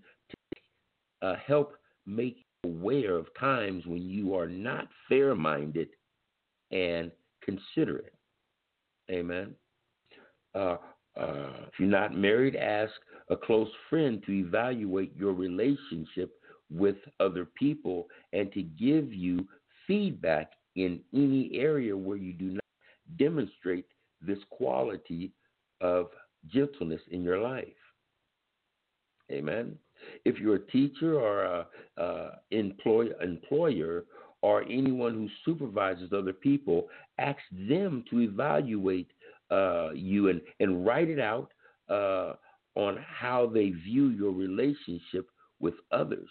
uh, 1.25 1.37
help 1.47 1.73
make 2.07 2.37
you 2.63 2.71
aware 2.71 3.17
of 3.17 3.27
times 3.39 3.87
when 3.87 4.03
you 4.03 4.35
are 4.35 4.47
not 4.47 4.89
fair 5.09 5.35
minded 5.35 5.89
and 6.71 7.11
considerate. 7.43 8.15
Amen. 9.11 9.55
Uh, 10.55 10.77
uh, 11.17 11.51
if 11.67 11.79
you're 11.79 11.89
not 11.89 12.17
married, 12.17 12.57
ask 12.57 12.93
a 13.31 13.37
close 13.37 13.71
friend 13.89 14.23
to 14.27 14.33
evaluate 14.33 15.17
your 15.17 15.33
relationship 15.33 16.33
with 16.71 16.97
other 17.21 17.45
people 17.45 18.07
and 18.33 18.53
to 18.53 18.63
give 18.63 19.13
you 19.13 19.47
feedback 19.87 20.53
in 20.77 21.01
any 21.15 21.51
area 21.55 21.97
where 21.97 22.17
you 22.17 22.33
do 22.33 22.47
not 22.47 22.65
demonstrate 23.19 23.87
this 24.21 24.39
quality 24.51 25.31
of 25.81 26.09
gentleness 26.53 27.01
in 27.11 27.23
your 27.23 27.39
life. 27.39 27.67
Amen. 29.31 29.79
If 30.25 30.39
you're 30.39 30.57
a 30.57 30.67
teacher 30.71 31.19
or 31.19 31.45
a, 31.45 31.67
a 31.97 32.31
employ, 32.51 33.09
employer 33.23 34.05
or 34.43 34.63
anyone 34.65 35.15
who 35.15 35.29
supervises 35.45 36.13
other 36.13 36.33
people, 36.33 36.89
ask 37.19 37.39
them 37.53 38.05
to 38.11 38.21
evaluate 38.21 39.11
uh, 39.51 39.91
you 39.95 40.29
and, 40.29 40.41
and 40.61 40.85
write 40.85 41.09
it 41.09 41.21
out 41.21 41.51
uh, 41.89 42.35
on 42.75 42.99
how 43.07 43.47
they 43.47 43.71
view 43.71 44.09
your 44.09 44.33
relationship 44.33 45.29
with 45.61 45.75
others 45.93 46.29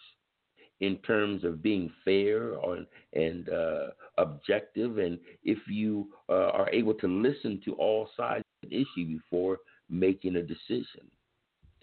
in 0.82 0.98
terms 0.98 1.44
of 1.44 1.64
being 1.64 1.92
fair 2.04 2.56
or, 2.56 2.80
and 3.14 3.48
uh, 3.50 3.88
objective, 4.18 4.98
and 4.98 5.18
if 5.44 5.60
you 5.68 6.08
uh, 6.28 6.50
are 6.50 6.70
able 6.72 6.94
to 6.94 7.08
listen 7.08 7.62
to 7.64 7.74
all 7.76 8.10
sides 8.18 8.44
of 8.64 8.70
the 8.70 8.76
issue 8.76 9.08
before 9.08 9.60
making 9.90 10.36
a 10.36 10.44
decision. 10.44 11.10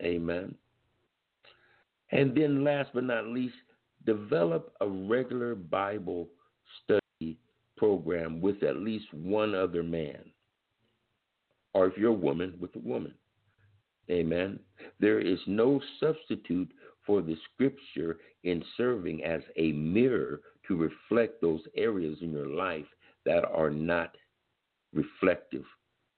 Amen. 0.03 0.55
And 2.13 2.35
then, 2.37 2.65
last 2.65 2.91
but 2.93 3.05
not 3.05 3.27
least, 3.27 3.55
develop 4.05 4.73
a 4.81 4.89
regular 4.89 5.55
Bible 5.55 6.29
study 6.83 7.39
program 7.77 8.41
with 8.41 8.63
at 8.63 8.79
least 8.79 9.13
one 9.13 9.55
other 9.55 9.83
man. 9.83 10.21
Or 11.73 11.87
if 11.87 11.97
you're 11.97 12.11
a 12.11 12.13
woman, 12.13 12.55
with 12.61 12.75
a 12.77 12.81
woman. 12.81 13.15
Amen. 14.11 14.59
There 14.99 15.21
is 15.21 15.39
no 15.47 15.81
substitute 16.01 16.73
for 17.07 17.23
the 17.23 17.37
scripture 17.53 18.19
in 18.43 18.65
serving 18.77 19.23
as 19.25 19.43
a 19.57 19.73
mirror 19.73 20.41
to 20.67 20.77
reflect 20.77 21.41
those 21.41 21.61
areas 21.77 22.19
in 22.21 22.33
your 22.33 22.49
life 22.49 22.87
that 23.25 23.45
are 23.45 23.71
not 23.71 24.17
reflective 24.93 25.65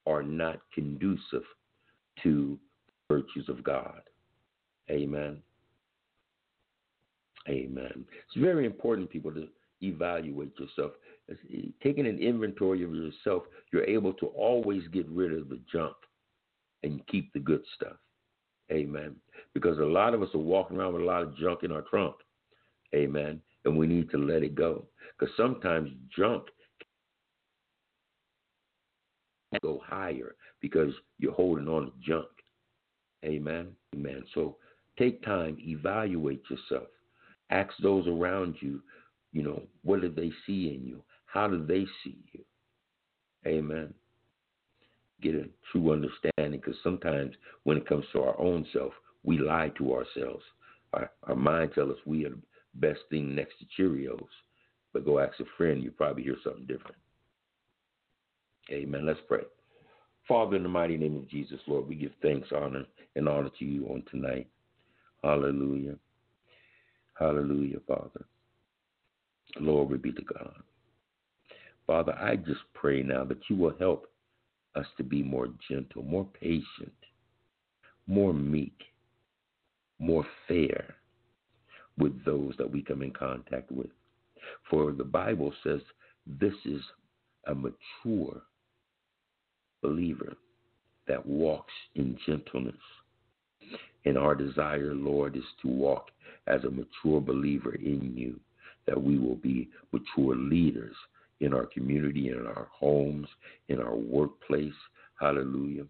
are 0.06 0.22
not 0.22 0.58
conducive 0.74 1.44
to 2.22 2.58
the 2.86 3.14
virtues 3.14 3.48
of 3.48 3.62
God. 3.62 4.00
Amen. 4.90 5.42
Amen. 7.48 8.04
It's 8.26 8.36
very 8.36 8.66
important, 8.66 9.10
people, 9.10 9.32
to 9.32 9.48
evaluate 9.80 10.52
yourself. 10.58 10.92
Taking 11.82 12.06
an 12.06 12.18
inventory 12.18 12.84
of 12.84 12.94
yourself, 12.94 13.44
you're 13.72 13.84
able 13.84 14.12
to 14.14 14.26
always 14.26 14.86
get 14.88 15.08
rid 15.08 15.32
of 15.32 15.48
the 15.48 15.60
junk 15.72 15.96
and 16.82 17.06
keep 17.06 17.32
the 17.32 17.40
good 17.40 17.62
stuff. 17.74 17.96
Amen. 18.70 19.16
Because 19.54 19.78
a 19.78 19.84
lot 19.84 20.14
of 20.14 20.22
us 20.22 20.28
are 20.34 20.38
walking 20.38 20.76
around 20.76 20.94
with 20.94 21.02
a 21.02 21.06
lot 21.06 21.22
of 21.22 21.36
junk 21.36 21.60
in 21.62 21.72
our 21.72 21.82
trunk. 21.82 22.14
Amen. 22.94 23.40
And 23.64 23.76
we 23.76 23.86
need 23.86 24.10
to 24.10 24.18
let 24.18 24.42
it 24.42 24.54
go. 24.54 24.86
Because 25.18 25.34
sometimes 25.36 25.90
junk 26.16 26.44
go 29.60 29.82
higher 29.84 30.34
because 30.60 30.92
you're 31.18 31.32
holding 31.32 31.68
on 31.68 31.86
to 31.86 31.92
junk. 32.00 32.28
Amen. 33.24 33.68
Amen. 33.94 34.24
So 34.34 34.56
take 34.98 35.22
time, 35.22 35.58
evaluate 35.60 36.42
yourself. 36.48 36.88
Ask 37.52 37.70
those 37.82 38.08
around 38.08 38.56
you, 38.60 38.82
you 39.32 39.42
know, 39.42 39.62
what 39.82 40.00
do 40.00 40.08
they 40.08 40.32
see 40.46 40.74
in 40.74 40.86
you? 40.86 41.02
How 41.26 41.46
do 41.46 41.64
they 41.64 41.84
see 42.02 42.18
you? 42.32 42.40
Amen. 43.46 43.92
Get 45.20 45.34
a 45.34 45.44
true 45.70 45.92
understanding 45.92 46.60
because 46.60 46.76
sometimes 46.82 47.34
when 47.64 47.76
it 47.76 47.86
comes 47.86 48.06
to 48.12 48.22
our 48.22 48.40
own 48.40 48.66
self, 48.72 48.92
we 49.22 49.38
lie 49.38 49.70
to 49.76 49.94
ourselves. 49.94 50.42
Our, 50.94 51.10
our 51.24 51.36
mind 51.36 51.72
tells 51.74 51.90
us 51.90 51.98
we 52.06 52.24
are 52.24 52.30
the 52.30 52.38
best 52.74 53.00
thing 53.10 53.34
next 53.34 53.54
to 53.58 53.66
Cheerios. 53.82 54.26
But 54.94 55.04
go 55.04 55.18
ask 55.18 55.38
a 55.38 55.44
friend, 55.56 55.82
you 55.82 55.90
probably 55.90 56.22
hear 56.22 56.36
something 56.42 56.66
different. 56.66 56.96
Amen. 58.70 59.04
Let's 59.04 59.20
pray. 59.28 59.42
Father, 60.26 60.56
in 60.56 60.62
the 60.62 60.68
mighty 60.70 60.96
name 60.96 61.16
of 61.16 61.28
Jesus, 61.28 61.60
Lord, 61.66 61.86
we 61.86 61.96
give 61.96 62.12
thanks, 62.22 62.48
honor, 62.54 62.84
and 63.14 63.28
honor 63.28 63.50
to 63.58 63.64
you 63.64 63.86
on 63.88 64.04
tonight. 64.10 64.48
Hallelujah. 65.22 65.96
Hallelujah, 67.14 67.78
Father. 67.86 68.24
Glory 69.58 69.98
be 69.98 70.12
to 70.12 70.22
God. 70.22 70.54
Father, 71.86 72.14
I 72.14 72.36
just 72.36 72.60
pray 72.74 73.02
now 73.02 73.24
that 73.24 73.40
you 73.48 73.56
will 73.56 73.74
help 73.78 74.06
us 74.74 74.86
to 74.96 75.02
be 75.02 75.22
more 75.22 75.48
gentle, 75.68 76.02
more 76.02 76.26
patient, 76.40 76.92
more 78.06 78.32
meek, 78.32 78.78
more 79.98 80.24
fair 80.48 80.96
with 81.98 82.24
those 82.24 82.54
that 82.58 82.70
we 82.70 82.82
come 82.82 83.02
in 83.02 83.12
contact 83.12 83.70
with. 83.70 83.90
For 84.70 84.92
the 84.92 85.04
Bible 85.04 85.52
says 85.62 85.80
this 86.26 86.54
is 86.64 86.80
a 87.46 87.54
mature 87.54 88.42
believer 89.82 90.34
that 91.08 91.24
walks 91.26 91.72
in 91.94 92.16
gentleness. 92.26 92.74
And 94.04 94.18
our 94.18 94.34
desire, 94.34 94.94
Lord, 94.94 95.36
is 95.36 95.44
to 95.62 95.68
walk 95.68 96.10
as 96.46 96.64
a 96.64 96.70
mature 96.70 97.20
believer 97.20 97.74
in 97.76 98.12
you, 98.16 98.40
that 98.86 99.00
we 99.00 99.18
will 99.18 99.36
be 99.36 99.68
mature 99.92 100.34
leaders 100.34 100.94
in 101.40 101.54
our 101.54 101.66
community, 101.66 102.30
in 102.30 102.46
our 102.46 102.68
homes, 102.72 103.28
in 103.68 103.80
our 103.80 103.96
workplace, 103.96 104.72
hallelujah, 105.20 105.84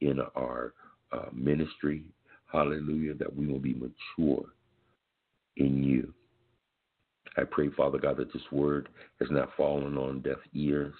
in 0.00 0.20
our 0.34 0.74
uh, 1.12 1.26
ministry, 1.32 2.04
hallelujah, 2.50 3.14
that 3.14 3.34
we 3.34 3.46
will 3.46 3.58
be 3.58 3.74
mature 3.74 4.44
in 5.56 5.82
you. 5.82 6.12
I 7.36 7.42
pray, 7.44 7.70
Father 7.70 7.98
God, 7.98 8.16
that 8.18 8.32
this 8.32 8.42
word 8.50 8.88
has 9.20 9.28
not 9.30 9.50
fallen 9.56 9.96
on 9.96 10.20
deaf 10.20 10.38
ears, 10.54 10.94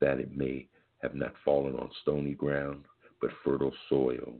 that 0.00 0.18
it 0.18 0.36
may 0.36 0.66
have 1.02 1.14
not 1.14 1.32
fallen 1.44 1.74
on 1.76 1.90
stony 2.02 2.34
ground, 2.34 2.84
but 3.20 3.30
fertile 3.44 3.74
soil, 3.88 4.34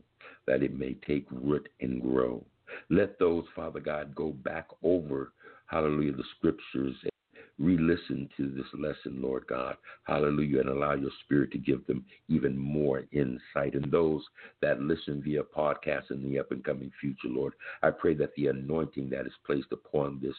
that 0.46 0.62
it 0.62 0.78
may 0.78 0.94
take 1.06 1.26
root 1.30 1.68
and 1.80 2.02
grow. 2.02 2.44
Let 2.88 3.18
those, 3.18 3.44
Father 3.54 3.80
God, 3.80 4.14
go 4.14 4.30
back 4.30 4.66
over, 4.82 5.32
hallelujah, 5.66 6.12
the 6.12 6.24
scriptures 6.36 6.96
and 7.02 7.10
re 7.58 7.76
listen 7.76 8.28
to 8.36 8.48
this 8.50 8.66
lesson, 8.72 9.20
Lord 9.20 9.46
God. 9.46 9.76
Hallelujah. 10.04 10.60
And 10.60 10.70
allow 10.70 10.94
your 10.94 11.10
spirit 11.24 11.52
to 11.52 11.58
give 11.58 11.86
them 11.86 12.04
even 12.28 12.56
more 12.56 13.04
insight. 13.12 13.74
And 13.74 13.90
those 13.92 14.22
that 14.62 14.80
listen 14.80 15.22
via 15.22 15.42
podcast 15.42 16.10
in 16.10 16.22
the 16.22 16.38
up 16.38 16.50
and 16.52 16.64
coming 16.64 16.90
future, 17.00 17.28
Lord, 17.28 17.52
I 17.82 17.90
pray 17.90 18.14
that 18.14 18.34
the 18.36 18.48
anointing 18.48 19.10
that 19.10 19.26
is 19.26 19.32
placed 19.44 19.72
upon 19.72 20.20
this 20.22 20.34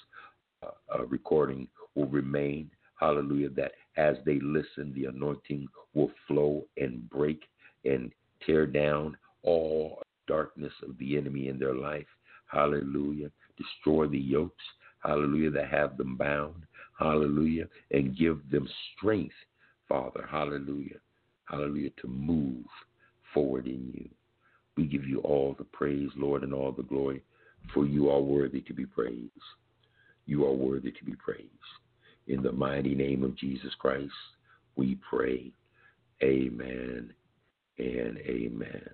uh, 0.64 0.72
uh, 0.94 1.06
recording 1.06 1.68
will 1.96 2.08
remain. 2.08 2.72
Hallelujah. 3.00 3.50
That 3.50 3.74
as 3.98 4.16
they 4.26 4.40
listen, 4.42 4.94
the 4.96 5.06
anointing 5.06 5.68
will 5.94 6.12
flow 6.28 6.66
and 6.78 7.10
break 7.10 7.44
and 7.86 8.12
tear 8.46 8.66
down 8.66 9.18
all 9.44 10.02
darkness 10.28 10.74
of 10.88 10.98
the 10.98 11.18
enemy 11.18 11.48
in 11.48 11.60
their 11.60 11.76
life. 11.76 12.08
Hallelujah. 12.48 13.32
Destroy 13.58 14.08
the 14.08 14.20
yokes. 14.20 14.64
Hallelujah. 15.00 15.52
That 15.52 15.70
have 15.70 15.98
them 15.98 16.16
bound. 16.16 16.64
Hallelujah. 17.00 17.66
And 17.92 18.18
give 18.18 18.40
them 18.52 18.68
strength, 18.96 19.36
Father. 19.88 20.28
Hallelujah. 20.30 20.98
Hallelujah. 21.46 21.90
To 22.02 22.08
move 22.08 22.66
forward 23.34 23.66
in 23.68 23.92
you. 23.94 24.10
We 24.78 24.86
give 24.86 25.06
you 25.06 25.20
all 25.20 25.56
the 25.58 25.66
praise, 25.66 26.10
Lord, 26.16 26.44
and 26.44 26.54
all 26.54 26.72
the 26.72 26.84
glory, 26.84 27.24
for 27.74 27.86
you 27.86 28.10
are 28.10 28.22
worthy 28.22 28.62
to 28.62 28.74
be 28.74 28.86
praised. 28.86 29.32
You 30.26 30.46
are 30.46 30.54
worthy 30.54 30.92
to 30.92 31.06
be 31.06 31.14
praised. 31.16 31.50
In 32.28 32.42
the 32.42 32.52
mighty 32.52 32.96
name 32.96 33.24
of 33.24 33.36
Jesus 33.36 33.74
Christ, 33.80 34.14
we 34.76 34.98
pray. 35.10 35.52
Amen 36.24 37.14
and 37.82 38.18
amen. 38.20 38.90